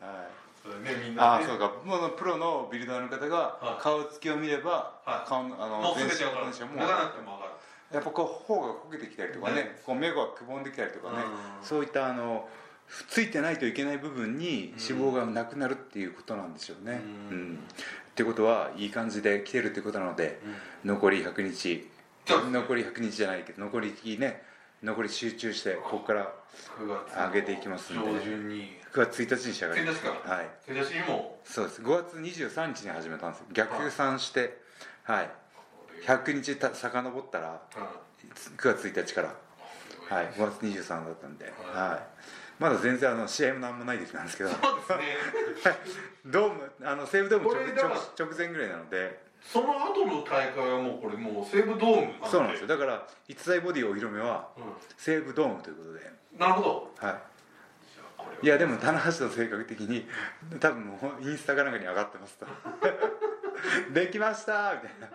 [0.00, 0.06] うん。
[0.06, 0.84] はい。
[0.84, 1.28] ねみんなね。
[1.28, 1.72] ああそうか。
[1.84, 3.30] もうプロのビルダーの方はい。
[3.30, 5.28] が顔つきを見れば、はい。
[5.28, 7.52] 顔のあの全身も脱がなくても分かる。
[7.90, 9.82] やっぱこう頬がこけてきたりとかねね。
[9.84, 11.24] こう目がくぼんできたりとかね
[11.60, 11.66] うん。
[11.66, 12.48] そういったあの
[13.08, 17.00] ついてないといけない部分に脂肪がなくなるっていうことなんでしょうね。
[17.30, 17.36] うん。
[17.36, 17.54] うん。
[17.56, 20.40] ってことはいい感じで来てるってことなので、
[20.84, 21.88] 残り100日
[22.26, 24.42] 残り100日じゃないけど残りね
[24.82, 26.32] 残り集中してここから
[26.78, 28.10] 9月上げていきますんで。
[28.10, 28.78] 上旬に。
[28.92, 30.28] 9月1日に仕上がり1ます日か？
[30.30, 30.48] らはい。
[30.66, 31.38] 1日にも。
[31.44, 31.82] そうです。
[31.82, 34.60] 5月23日に始めたんです逆算して。
[35.04, 35.30] はい。
[36.06, 39.34] 100日た遡ったら9月1日から。
[40.08, 40.26] はい。
[40.28, 42.22] 5月23だったんで、はい、
[42.58, 44.50] まだ全然あの試合もなんもない時なんですけど。
[44.50, 45.78] そうですね。
[46.26, 49.28] ドームあの西武ドーム直前ぐらいなので。
[49.40, 52.66] その後の大会はもうこれもう西武ドームそうなんですよ。
[52.66, 54.60] だから逸材ボディお披露目はう
[54.96, 57.06] 西武ドームということで、んなるほど。
[57.06, 57.18] は
[58.42, 60.06] い、いやでも棚橋の性格的に
[60.60, 62.46] 多分もうインスタかなんかに上がってますと。
[63.94, 64.74] できました！
[64.74, 65.08] みたいな。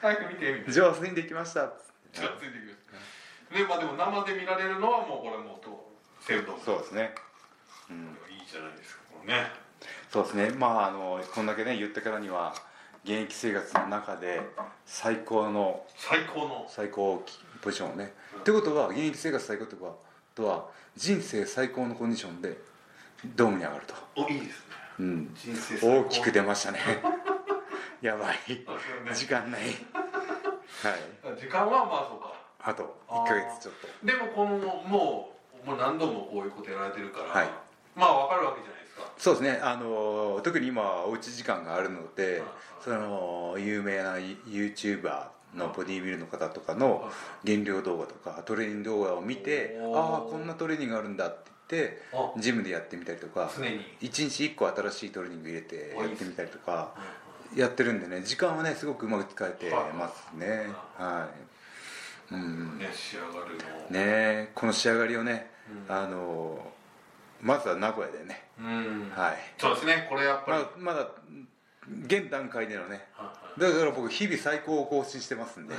[0.00, 1.72] 早く見てみたいな上手にできました！
[2.12, 3.54] じゃあついてきます。
[3.54, 5.89] でまあでも生で見られるのはもうこれもうと
[6.20, 7.14] 西武ドームそうですね。
[7.90, 7.96] うん。
[7.96, 9.46] いいじゃないですかこのね。
[10.12, 10.50] そうですね。
[10.50, 12.54] まああのこんだけね言ったからには
[13.04, 14.40] 現役生活の中で
[14.84, 16.66] 最高の最高の。
[16.68, 17.24] 最高
[17.62, 19.94] ポジションをね、ってことは現役生活最高ってことは
[20.34, 22.58] とは人生最高のコンディションで
[23.36, 24.54] ドームに上がると、おいいですね。
[24.98, 26.78] うん、人生大きく出ましたね。
[28.00, 28.36] やばい。
[28.48, 29.14] ね。
[29.14, 29.62] 時間ない。
[29.62, 31.38] はい。
[31.38, 32.32] 時間はまあそうか。
[32.62, 34.06] あと1ヶ月ちょっと。
[34.06, 37.48] でもこのもうもう何度もこういうことやられてるから、はい。
[37.96, 39.12] まあわかるわけじゃないですか。
[39.18, 39.60] そうですね。
[39.62, 42.48] あの特に今はおうち時間があるのではい
[42.82, 47.10] その有名な YouTuber のボディービルの方とかの
[47.44, 52.32] 減量動画とかトレーニング動画を見てああこんなトレーニングあるんだって言ってあ。
[52.40, 53.80] ジムでやってみたりとか常に。
[54.00, 56.94] 1日1個新しいトレーニング入れておやってみたりとか
[57.54, 60.68] やってるんでね時間はねすごくうまく使えてますね。
[60.96, 61.49] はい
[62.32, 63.98] うんね仕上がるの。
[63.98, 65.50] ねこの仕上がりをね
[65.88, 65.94] うん。
[65.94, 66.72] あの
[67.40, 68.44] まずは名古屋でね。
[68.58, 69.12] うん。
[69.14, 69.36] はい。
[69.58, 71.08] そうですねこれやっぱり、まあまだ
[72.06, 73.06] 現段階でのね。
[73.14, 75.74] はいだから僕日々最高を更新してますんで。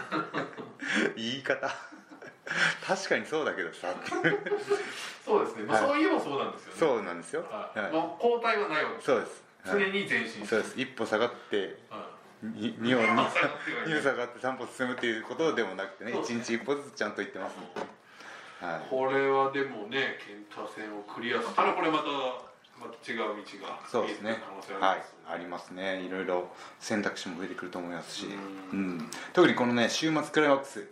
[1.15, 1.73] 言い方。
[2.85, 3.87] 確かにそうだけどさ。
[5.25, 5.89] そうですね、まあ、はい。
[5.89, 6.79] そういえばそうなんですよね。
[6.79, 7.79] そうなんですよ、はい。
[7.79, 7.91] はい。
[7.91, 9.91] もう交代はないわけですそうです、常はい。
[9.91, 10.73] に前進そうです。
[10.79, 12.09] 一歩下がっては
[12.41, 16.39] に二歩一歩下がってはい二歩下がって三歩進むっていうことでもなくてねそうですね。
[16.41, 22.05] 一日一歩ずつちゃんと言ってますんで、はい、これはでもね健太戦をクリアしたらこれまた
[22.81, 23.25] また違う道
[23.67, 24.41] がそうですね。
[24.79, 25.03] はい。
[25.29, 26.01] あります、ね。
[26.01, 26.49] いろいろ
[26.79, 28.97] 選択肢も増えてくると思いますし、ううん。
[28.97, 30.87] ん、特にこのね週末クライマックス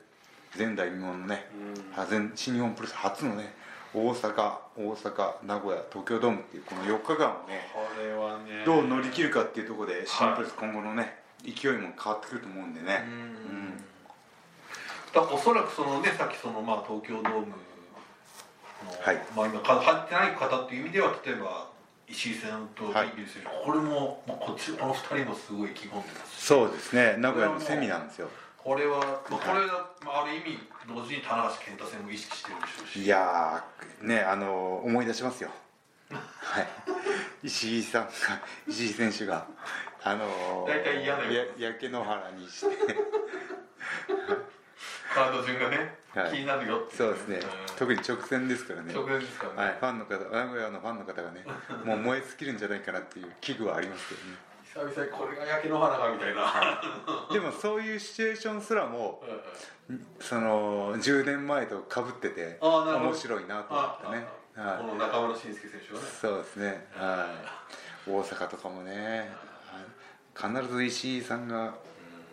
[0.56, 1.46] 前代未聞のね、
[2.10, 3.54] 全新日本プロレス初のね
[3.94, 8.64] 大阪大阪名古屋東京ドームっていうこの4日間をねこれはね。
[8.66, 13.04] どう乗り切るかっていうところで新日本プロレス今後のね勢いも変わってくると思うんでね。
[13.06, 13.78] うん。
[15.14, 17.54] だからおそらくそのねさっきそのまあ東京ドームの、
[19.02, 19.22] はい。
[19.36, 21.68] まあ今か入ってない方っていう意味では例えば
[22.08, 23.10] 石井さんとはい。
[23.10, 27.16] イギリス選手、これも、まあ、こっちこの二人もすごい意気込んでますしそうですね。
[27.18, 28.30] 名古屋のセミなんですよ。
[28.58, 33.04] これは、まあ、これは、まあ、ある意味同時に棚橋健太戦も意識してるでしょうし。
[33.04, 35.50] いやーねあの思い出しますよ。
[36.12, 36.68] はい。
[37.44, 38.10] 石井さんが
[38.68, 39.46] 石井選手が
[40.04, 42.76] あの大体嫌なよや焼け野原にして。
[45.14, 46.32] カード順がね、はい。
[46.32, 46.94] 気になるよって。
[46.94, 47.38] いそうですね。
[47.38, 47.42] ん。
[47.78, 48.94] 特に直線ですからね。
[48.94, 51.46] 直前ですからね、はい、ファンの方名古屋のファンの方がね
[51.84, 54.38] もう燃え尽きるんじゃないかなっていう危惧はありますけどね。
[54.64, 56.82] 久々にこれが焼け野原かみたいな、
[57.34, 59.40] でもそういうシチュエーションすらもはいはい
[60.20, 64.28] その10年前とかぶってて面白いなと思ってね。
[64.56, 66.06] こはの中村慎介選手がね。
[66.06, 66.88] い、そうですね。
[66.94, 67.28] は
[68.06, 68.10] い。
[68.12, 69.20] 大阪とかもね。
[69.42, 69.49] はい
[70.40, 71.76] 必ず石井さんが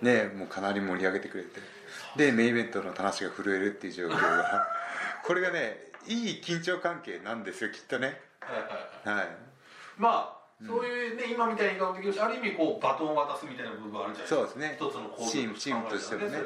[0.01, 1.61] ねもうかなり盛り上げてくれて
[2.16, 4.69] でメインイベントの話が震えるっていう状況が。
[5.25, 8.21] これがねいい緊張関係なんですよきっとね。
[8.40, 9.16] はい。
[9.19, 9.29] はい。
[9.99, 14.37] まあそういうね、今みたいに顔的しある意味こうバトンを渡すみたいな部分あるじゃないですか。
[14.37, 14.79] そうですね。
[14.81, 16.31] 一つのチームチームとしてもね。
[16.31, 16.38] ね。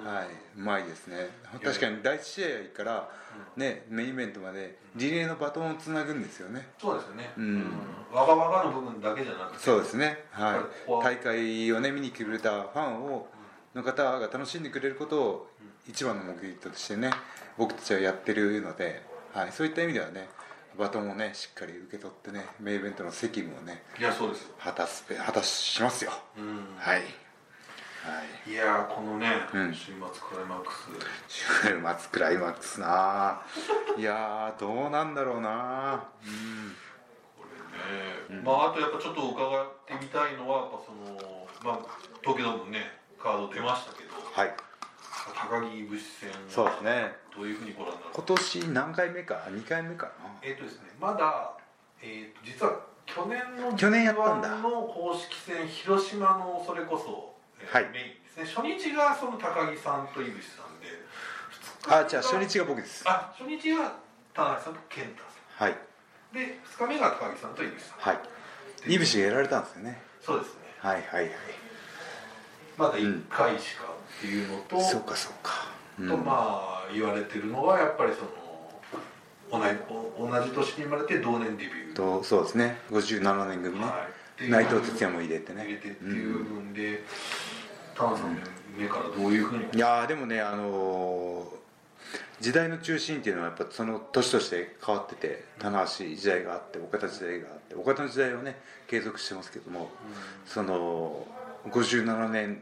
[0.00, 0.06] うん。
[0.12, 0.26] はい。
[0.26, 1.28] うまいですね。
[1.62, 3.08] 確かに第一試合から
[3.56, 6.66] ねメインイベントまでリレーのバトンをつなぐんですよね。
[6.78, 7.30] そうですよね。
[7.36, 7.72] うん。
[8.12, 9.58] わがわがの部分だけじゃなくて。
[9.60, 10.24] そうですね。
[10.32, 10.56] は
[10.88, 10.90] い。
[10.90, 13.28] 大会をね見に来てくれたファンを
[13.76, 15.50] の方が楽しんでくれることを
[15.88, 17.10] 一番の目的としてね
[17.56, 20.28] 僕たちはやってるので、はい、そういった意味ではね
[20.78, 24.54] バトンをねしっかり受け取ってねメイベントの責務をねいやそうですよ。
[24.58, 26.12] 果たすべ果たしますよ。
[26.36, 26.76] うん。
[26.76, 26.96] はい。
[26.96, 27.02] は
[28.46, 28.50] い。
[28.50, 29.74] いやーこのね、うん。
[29.74, 30.88] 週末クライマックス。
[31.28, 33.42] 週末クライマックスな。
[33.96, 36.04] いやーどうなんだろうな。
[36.22, 36.76] うん。
[37.38, 37.44] こ
[38.28, 41.86] れね、まああとやっぱちょっと伺ってみたいのはやっぱそのまあ
[42.20, 42.80] 東京ドームね
[43.18, 44.10] カード出ましたけど。
[44.32, 44.54] はい
[45.32, 47.16] 高木武士戦そうですね。
[47.34, 48.10] どういうふうにご覧になる？
[48.12, 50.12] 今年何回目か？2回目かな？
[50.42, 51.52] えっ、とですねまだ、
[52.02, 54.48] えー、と実は去年の去年やったんだ。
[54.48, 57.90] G1 の公式戦広島のそれこそ、えーはい。
[57.92, 58.62] メインですね。
[58.62, 60.88] 初日がその高木さんと井口さんで
[61.88, 63.04] あじゃあ初日が僕です。
[63.06, 63.92] あ初日が
[64.32, 65.72] 田中さんと健太さはい。
[65.72, 65.76] ん
[66.32, 67.98] で2日目が高木さんと井口さん。
[68.00, 68.20] は
[68.86, 68.92] い。
[68.94, 70.02] いぶしがやられたんですよね。
[70.20, 70.60] そうですね。
[70.78, 71.30] はいはいはい。
[72.76, 73.84] まだ1回しか
[74.18, 75.52] っていうのと、そうかそうか、
[75.98, 76.08] うん。
[76.08, 79.74] とまあ言われてるのはやっぱりその同じ
[80.18, 81.94] お同じ年に生まれて同年デビュー。
[81.94, 82.78] とそうですね。
[82.90, 84.08] 57年組ね、は
[84.40, 84.50] い。
[84.50, 85.64] 内藤哲也も入れてね。
[85.64, 87.04] 入れてっていう部分で、
[87.94, 88.40] タンさんの
[88.76, 89.64] 目からどういうふうに？
[89.74, 91.64] いやーでもねあのー
[92.40, 99.88] 時代の中心っていうのはやっぱその年として変わってて棚橋時代があって岡田時代があって岡田の時代はね継続してますけども、
[100.44, 101.26] その
[101.70, 102.60] 57年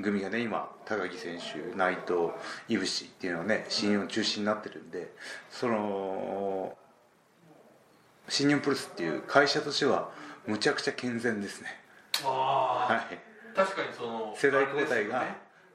[0.00, 2.30] 組がね今高木選手内藤
[2.68, 5.12] 井伏っていうのはね新日本中心になってるんで
[5.50, 6.76] その
[8.28, 10.10] 新日本プロレスっていう会社としては
[10.46, 11.68] むちゃくちゃ健全ですね。
[12.22, 13.18] はい。
[13.54, 15.24] 確かにその世代交代が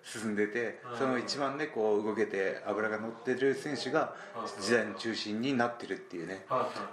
[0.04, 0.98] 進んでて、うん。
[0.98, 6.46] その一番ねこう動けて脂が乗ってる選手がうん時代の中心になってるっていうね、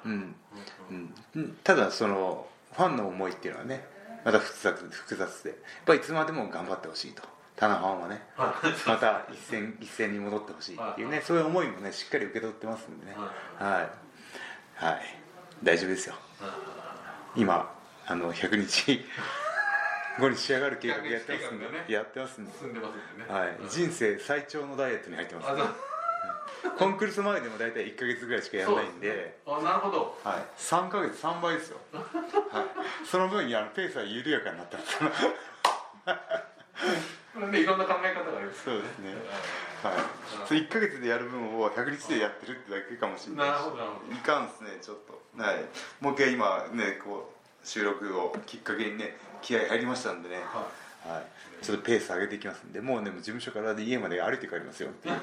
[0.05, 0.35] うん。
[1.35, 3.87] うん、ただそのファンの思いっていうのはね
[4.25, 5.51] また複雑複雑で。
[5.51, 7.23] やっぱりいつまでも頑張ってほしいと。
[7.57, 8.23] 棚ファンはね。
[8.37, 8.89] はい。
[8.89, 11.23] また一戦一戦に戻ってほしいっていうね。
[11.25, 13.17] そういう思いもねしっかり受け取ってますんでね。
[13.59, 13.89] は
[14.81, 15.01] い、はい、
[15.63, 16.15] 大丈夫ですよ。
[17.37, 17.75] 今
[18.07, 19.01] あの100日
[20.19, 21.85] 後に仕上がる計画やってますんで、100日計画がね。
[21.89, 22.51] やってますんで、
[23.29, 25.67] はい、人生最長のダイエットに入ってますあそう
[26.79, 29.09] コンクールス前でも大体1か月ぐらいしかやらないんで。
[29.09, 29.39] ね。
[29.47, 30.19] あなるほど。
[30.25, 31.69] はい、3か月3倍です。
[31.71, 32.65] よ、はい、
[33.07, 35.05] その分にあのペースは緩やかになったんです
[37.51, 38.65] ねいろんな考え方があります。
[38.65, 39.15] そうですね。
[39.83, 39.95] はい、
[40.47, 43.51] それ1か月でやる分を100日でやってるってだけかもしれないし。
[43.51, 44.13] なるほどなるほど。
[44.15, 45.43] いかんですねちょっと。
[45.43, 45.65] はい。
[46.01, 50.37] もう一回今ねこう収録をきっかけにね気合入りましたんでね。
[50.37, 50.69] は
[51.05, 52.81] はい、ちょっとペース上げていきますんで。
[52.81, 55.21] もうね事務所からで家まで歩いて帰りますよっていう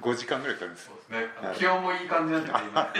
[0.00, 0.92] 5時間ぐらいかかるんですよ。
[1.08, 1.54] そうですね。
[1.56, 2.82] 気温もいい感じなんでね今。
[2.84, 2.90] こ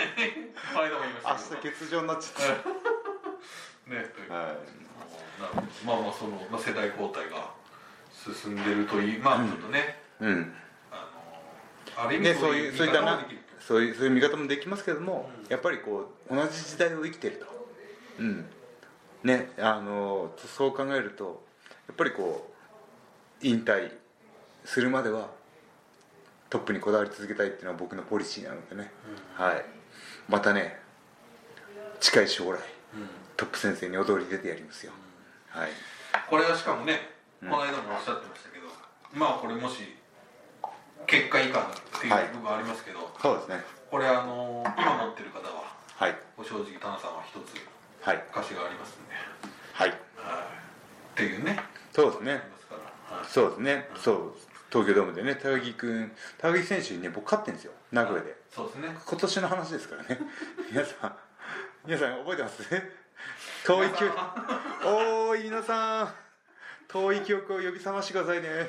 [0.74, 1.74] の間も言いま明したけど。
[1.74, 2.56] 日欠場になっちゃっ
[3.86, 4.30] ねという。
[4.30, 7.50] まあまあその、まあ、世代交代が
[8.12, 10.54] 進んでるといいまあちょっとね、うん。
[10.90, 11.08] あ
[11.96, 13.26] のある意味ね、そういうそういったな
[13.58, 15.50] そういうそういう見方もできますけども、うん。
[15.50, 17.46] やっぱりこう同じ時代を生きてると。
[18.18, 18.50] うん。
[19.24, 21.44] ねあのそう考えると
[21.86, 22.50] やっぱりこ
[23.42, 23.92] う引退
[24.64, 25.30] するまでは
[26.52, 28.92] トップにこだわり続けたいっていうのは僕のポリシーなのでね、
[29.40, 29.64] はい。
[30.28, 30.76] またね
[31.98, 32.60] 近い将来
[32.92, 33.08] うん。
[33.38, 34.92] トップ先生に踊り出てやりますよ、
[35.48, 35.70] はい。
[36.28, 37.08] これはしかもね
[37.40, 37.48] うん。
[37.48, 38.68] この間もおっしゃってましたけど、
[39.14, 39.96] まあこれもし
[41.06, 41.64] 結果以下っ
[41.98, 42.28] ていうはい。
[42.36, 43.64] 部分ありますけど、そうですね。
[43.90, 46.16] これあの今持ってる方ははい。
[46.36, 47.56] ご正直田中さんは一つ
[48.04, 48.22] はい。
[48.28, 49.16] 歌詞がありますんで、
[49.72, 49.88] はい。
[49.88, 49.96] はい、っ
[51.16, 51.56] ていうね。
[51.96, 52.42] そうですね。
[53.26, 53.88] そうですね。
[53.96, 58.34] そう東京ドームでね高木君高木選手にね僕勝ってるんですよ名古屋で。
[58.50, 58.88] そうですね。
[59.06, 60.18] 今年の話ですからね。
[60.72, 61.16] 皆さん
[61.84, 62.62] 皆さん覚えてます？
[63.66, 64.16] 遠い記憶
[64.84, 66.14] おーい皆さん。
[66.88, 68.68] 遠い記憶を呼び覚ましてくださいね。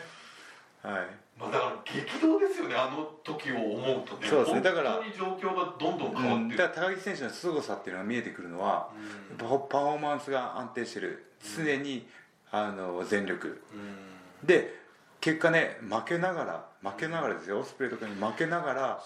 [0.81, 1.07] はい。
[1.39, 4.27] まあ、だから激動ですよねあの時を思うとね。
[4.27, 4.61] そうですね。
[4.61, 8.89] だから本当に状況がどんどん変わうんってる、だから高木選手の凄さっていうのが見えてくるのは、
[9.31, 9.37] うん。
[9.37, 11.25] パフォーマンスが安定してる。
[11.57, 12.07] 常に、
[12.51, 13.63] あの全力。
[13.73, 14.45] うん。
[14.47, 14.82] で
[15.23, 18.13] 結果ね負けながら負けながらですよオスプレイとかに。
[18.15, 19.01] 負けながら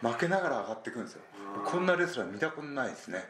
[0.00, 1.22] 負けながら上がっていくんですよ。
[1.56, 3.24] うんこんなレスラー見たことないですね。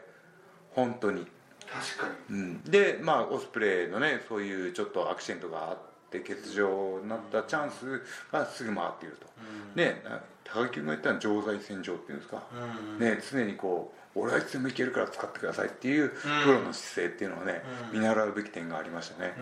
[0.69, 1.25] 本当に、
[1.67, 2.37] 確かに。
[2.37, 5.77] うん、でまあオスプレイのねそういうちょっとアクシデントがあっ
[6.11, 9.27] て欠場になったチャンスがすぐ回っていると、
[9.75, 12.99] ねな高木君が言ったのは常在戦場っていうんですか、うん。
[12.99, 17.99] ね、常にこう俺はいつでもいけるから使ってくださいっていうプロの姿勢っていうのはね、うん。
[17.99, 19.33] 見習うべき点がありましたね、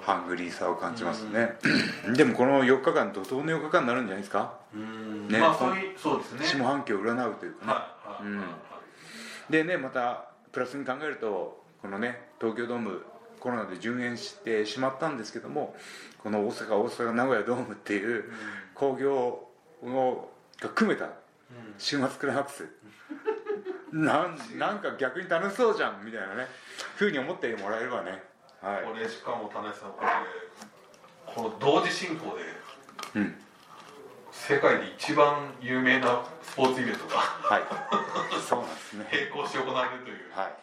[0.00, 1.58] ハングリーさを感じますね、
[2.14, 4.54] でもこの4日間怒涛の4日間になるんじゃないですか？
[4.74, 5.28] うん。
[5.28, 6.46] ねまあそうですね。
[6.46, 7.88] 下半期を占うというか
[8.22, 8.40] ね、
[9.50, 13.02] でねまたプラスに考えるとこのね東京ドーム
[13.40, 15.74] コロナで順延してしまったんですけども
[16.18, 18.24] この大阪大阪名古屋ドームっていう
[18.74, 19.12] 興行
[19.82, 21.08] をが組めた
[21.78, 22.68] 週末クライマックス
[23.92, 26.46] なんなんか逆に楽しそうじゃんみたいなね。
[26.96, 28.22] ふうに思ってもらえればね。
[28.60, 30.08] はこれしかも田中さんこれ
[31.26, 32.42] この同時進行で。
[33.20, 33.34] い、うん、
[34.30, 37.16] 世界で一番有名なスポーツイベントが。
[37.16, 37.62] はい。
[38.40, 39.06] そうなんですね。
[39.12, 40.16] 並行して行われるという。
[40.32, 40.54] はい。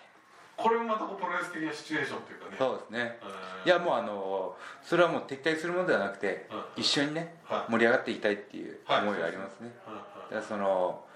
[0.56, 2.56] これもまたこうプロレス的なシチュエーションというかね。
[2.58, 3.20] そうですね。
[3.22, 3.68] うん。
[3.68, 6.82] いやもうあのそれはもう撤退するものではなくて、うん。
[6.82, 7.72] 一緒にね、はい。
[7.72, 9.94] 盛り上がっていきたいっていうはい思いがありますね、は
[10.30, 10.34] い。
[10.34, 11.07] だからその、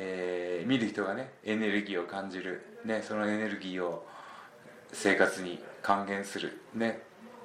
[0.00, 4.06] えー見る人がねエネルギーを感じる、ね、そのエネルギーを
[4.92, 7.00] 生活に還元する、ね、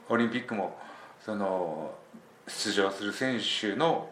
[0.09, 0.77] オリンピックも
[1.23, 1.93] その
[2.47, 4.09] 出場する選手の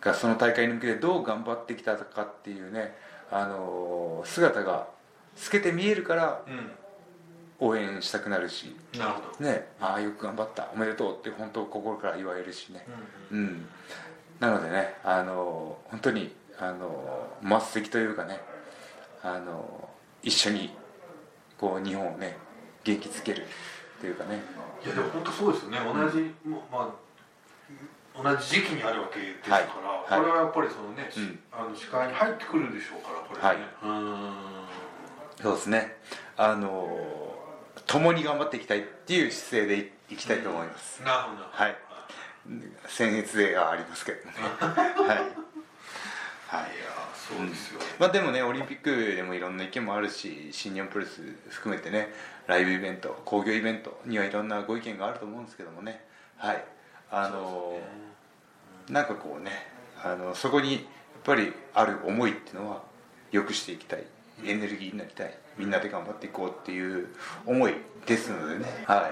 [0.00, 2.94] がその大会に向けてどう頑張ってきたかっていうね
[3.30, 4.88] あの姿が
[5.36, 6.70] 透けて見えるからうん。
[7.58, 9.48] 応援したくなるし、なるほど。
[9.48, 12.84] ね、ああよく頑張ったおめでとうって本当心から言われるしね、
[13.30, 13.66] うんうん、
[14.40, 17.28] なのでねあの本当にあの
[17.60, 18.40] 末席というかね
[19.22, 19.88] あの
[20.22, 20.70] 一緒に
[21.58, 22.36] こう日本をね
[22.84, 23.46] 元気づける
[24.00, 24.40] というかね。
[24.84, 25.78] いやでも本当そうですよね。
[25.78, 26.90] 同じ、まあ
[28.22, 29.66] 同じ時期にあるわけですから、はい。
[29.66, 30.20] はい。
[30.20, 31.38] これはやっぱりそのね、しうん。
[31.52, 33.60] あの視界に入ってくるでしょうからこれはね、
[35.38, 35.96] うそうですね。
[36.36, 37.34] あの
[37.86, 41.06] 共に頑張っていきたいっていう姿勢でいいきたいと思います、ーん。
[41.06, 41.44] なるほど。
[41.50, 41.76] はい。
[42.86, 44.34] 僭越ではありますけどね。
[44.60, 45.45] はい
[46.48, 46.60] はい。
[46.60, 52.08] いやーそうですよ、まあでもねオリンピックでもいろんな意見もあるし新日本プロレス含めてね
[52.46, 56.04] ライブイベント興行イベントにはいろんなご意見があると思うんですけどもね。
[56.36, 56.64] はい。
[57.10, 57.78] あの
[58.88, 59.50] なんかこうね
[60.02, 60.82] あのそこにやっ
[61.24, 62.82] ぱりある思いっていうのは
[63.32, 64.04] 良くしていきたい。
[64.44, 65.34] エネルギーになりたい。
[65.58, 67.08] みんなで頑張っていこうっていう
[67.46, 67.74] 思い
[68.06, 69.10] ですのでね,、は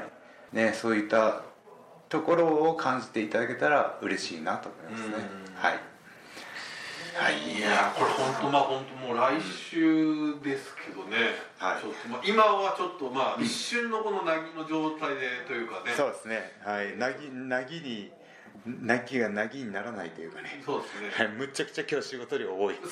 [0.53, 1.43] い、ねそういった
[2.11, 5.15] ところを感じていただけたら嬉しいなと思いますね。
[5.49, 5.55] うん。
[5.55, 5.73] はい。
[5.73, 5.79] は
[7.15, 11.81] いいやーこれ本当まあ本当もう来週ですけどね、はい。
[11.81, 15.95] ちょっとまあ今はちょっとまあ一瞬のこのなぎの状態でというかね。
[15.97, 16.53] そうですね。
[16.65, 16.97] はい。
[16.97, 18.11] なぎなぎに
[18.67, 20.61] なぎがなぎにならないというかね。
[20.67, 21.11] そうですね。
[21.15, 22.75] はいむちゃくちゃ今日仕事量多い。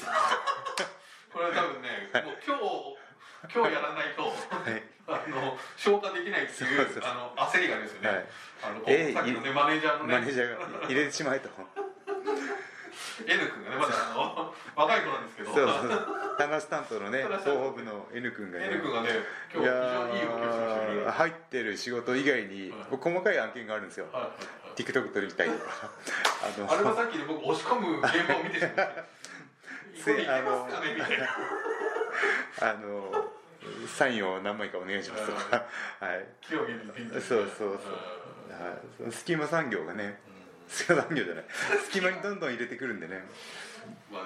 [1.33, 1.89] これは多分ね
[2.25, 4.83] もう今日今日やらないとはい。
[5.09, 8.27] あの消化できないっていうあの焦りがありますよね、はい。
[8.63, 10.15] あのえーさっきのねマネージャーのね。
[10.15, 11.49] マネージャーが入れてしまえと
[13.27, 15.55] N 君がねまだあの若い子なんですけど。
[15.55, 16.37] そうそう。
[16.39, 18.69] 話担当のね話広報部の N 君がね。
[18.73, 19.09] N 君がね
[19.55, 22.97] 今日非常にいい動きをしてました入ってる仕事以外にはい。
[23.01, 24.07] 細かい案件があるんですよ。
[24.13, 24.33] はいはい
[24.77, 25.91] TikTok 撮りたいとか。
[26.57, 29.05] あのあれはさっきね僕押し込む現場を見てしまって
[30.03, 31.29] これいけますかねみたいな。
[32.71, 33.31] あの
[33.87, 35.67] サインを何枚かお願いしますとか。
[36.01, 36.27] はい。
[36.49, 36.67] そう
[37.21, 37.69] そうそう。
[37.69, 37.81] はい。
[38.97, 40.32] その隙間産業がね隙
[40.89, 41.45] 間産業じゃない
[41.85, 43.23] 隙間にどんどん入れてくるんでね。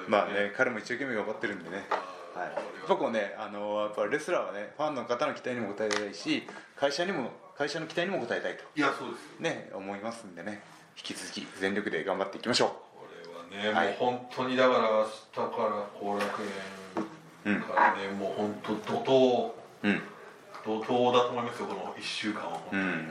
[0.09, 1.87] まあね彼も一生懸命頑張ってるんでね。
[2.35, 2.51] はい、
[2.87, 6.43] 僕もねあのやっぱレスラーはねファンの方の期待にも応えたいし
[6.77, 8.65] 会社にも会社の期待にも応えたいと。
[8.77, 9.41] いやそうですよ。
[9.41, 10.61] ね思いますんでね。
[10.97, 13.07] 引き続き全力で頑張っていきましょこ
[13.55, 13.89] れはね、はい。
[13.89, 16.43] もう本当にだから明日から後楽
[17.45, 19.89] 園からね、もう本当怒涛。
[19.89, 20.03] ううん。
[20.65, 22.51] 怒涛だと思いますよこの1週間は。
[22.51, 22.91] 本当に、うん。
[22.91, 23.05] ね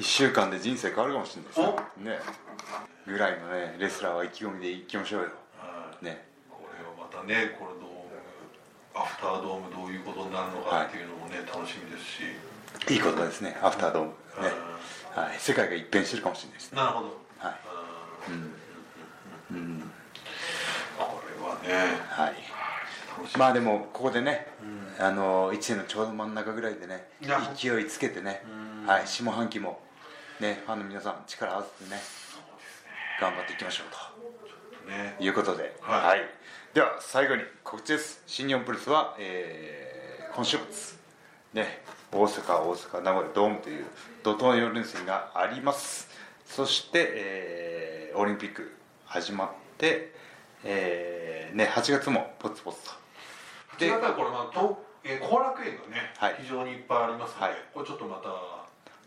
[0.00, 2.18] 1週間で人生変わるかもしれないですねね。
[3.06, 5.28] ぐらいのねレスラーは意気込みでいきましょうよ。
[5.58, 6.04] はい。
[6.06, 6.24] ね。
[6.48, 8.00] これをまたねこれドーム
[8.94, 14.08] アフタードームどういうことになるのかっていうのもね、楽しみですし、いいことですねアフタードーム。
[14.08, 14.14] ね。
[15.14, 15.38] うはい。
[15.38, 17.06] 世界が一変してるかもしれないですなるほど、
[17.38, 17.54] はい。
[19.52, 19.56] うん。
[19.56, 19.90] うん。
[20.96, 22.34] これはねはい。
[23.36, 24.46] まあでもここでね、
[24.98, 27.06] あの1年のちょうど真ん中ぐらいでね
[27.54, 28.42] 勢いつけてね、
[28.82, 28.86] うん。
[28.86, 29.78] はい、下半期も
[30.40, 32.00] ねファンの皆さん力合わせてね
[33.20, 35.14] 頑張っていきましょうね。
[35.18, 36.20] ということで、はい。
[36.72, 38.22] では最後に告知です。
[38.26, 40.96] 新日本プロレスは、えー今週末。
[41.52, 41.82] ね
[42.12, 43.84] 大阪大阪名古屋ドームという
[44.22, 46.08] 怒涛の4連戦があります。
[46.46, 48.72] そして、えーオリンピック
[49.04, 50.12] 始まって、
[50.64, 52.90] えーね、8月もポツポツと。
[53.78, 56.36] 8月はこれまあとえー後楽園がね、はい。
[56.40, 57.54] 非常にいっぱいありますので、はい。
[57.74, 58.59] これちょっとまた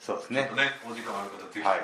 [0.04, 0.42] そうですね。
[0.42, 0.50] ね
[0.84, 1.80] お時間ある方ぜひちょっはい。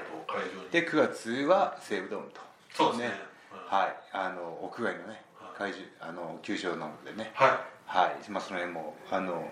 [0.72, 2.42] で9月は西武ドームと。
[2.74, 3.14] そうですね。
[3.50, 3.96] はい。
[4.12, 7.32] あの屋外のねはい会場あの球場なのでね。
[7.34, 7.50] はい。
[7.86, 8.30] はい。
[8.30, 9.50] まあその辺もあの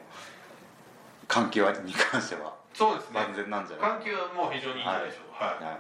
[1.30, 3.14] 関係はに関してはそうですね。
[3.14, 3.90] 万全なんじゃない？
[3.92, 5.46] 関係はもう非常にいいんじゃないでしょうか。
[5.46, 5.80] はい、はい、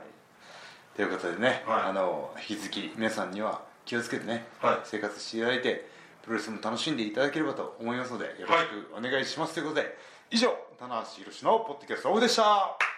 [0.95, 1.81] ということでね、はい。
[1.83, 4.79] あの引き続き皆さんには気をつけてね、はい。
[4.85, 5.89] 生活していただいて
[6.23, 9.97] プロレスも楽しんでいただければと思いますのでよろしくお願いします、ということで
[10.31, 12.96] 以上棚橋宏のポッドキャストオフでした。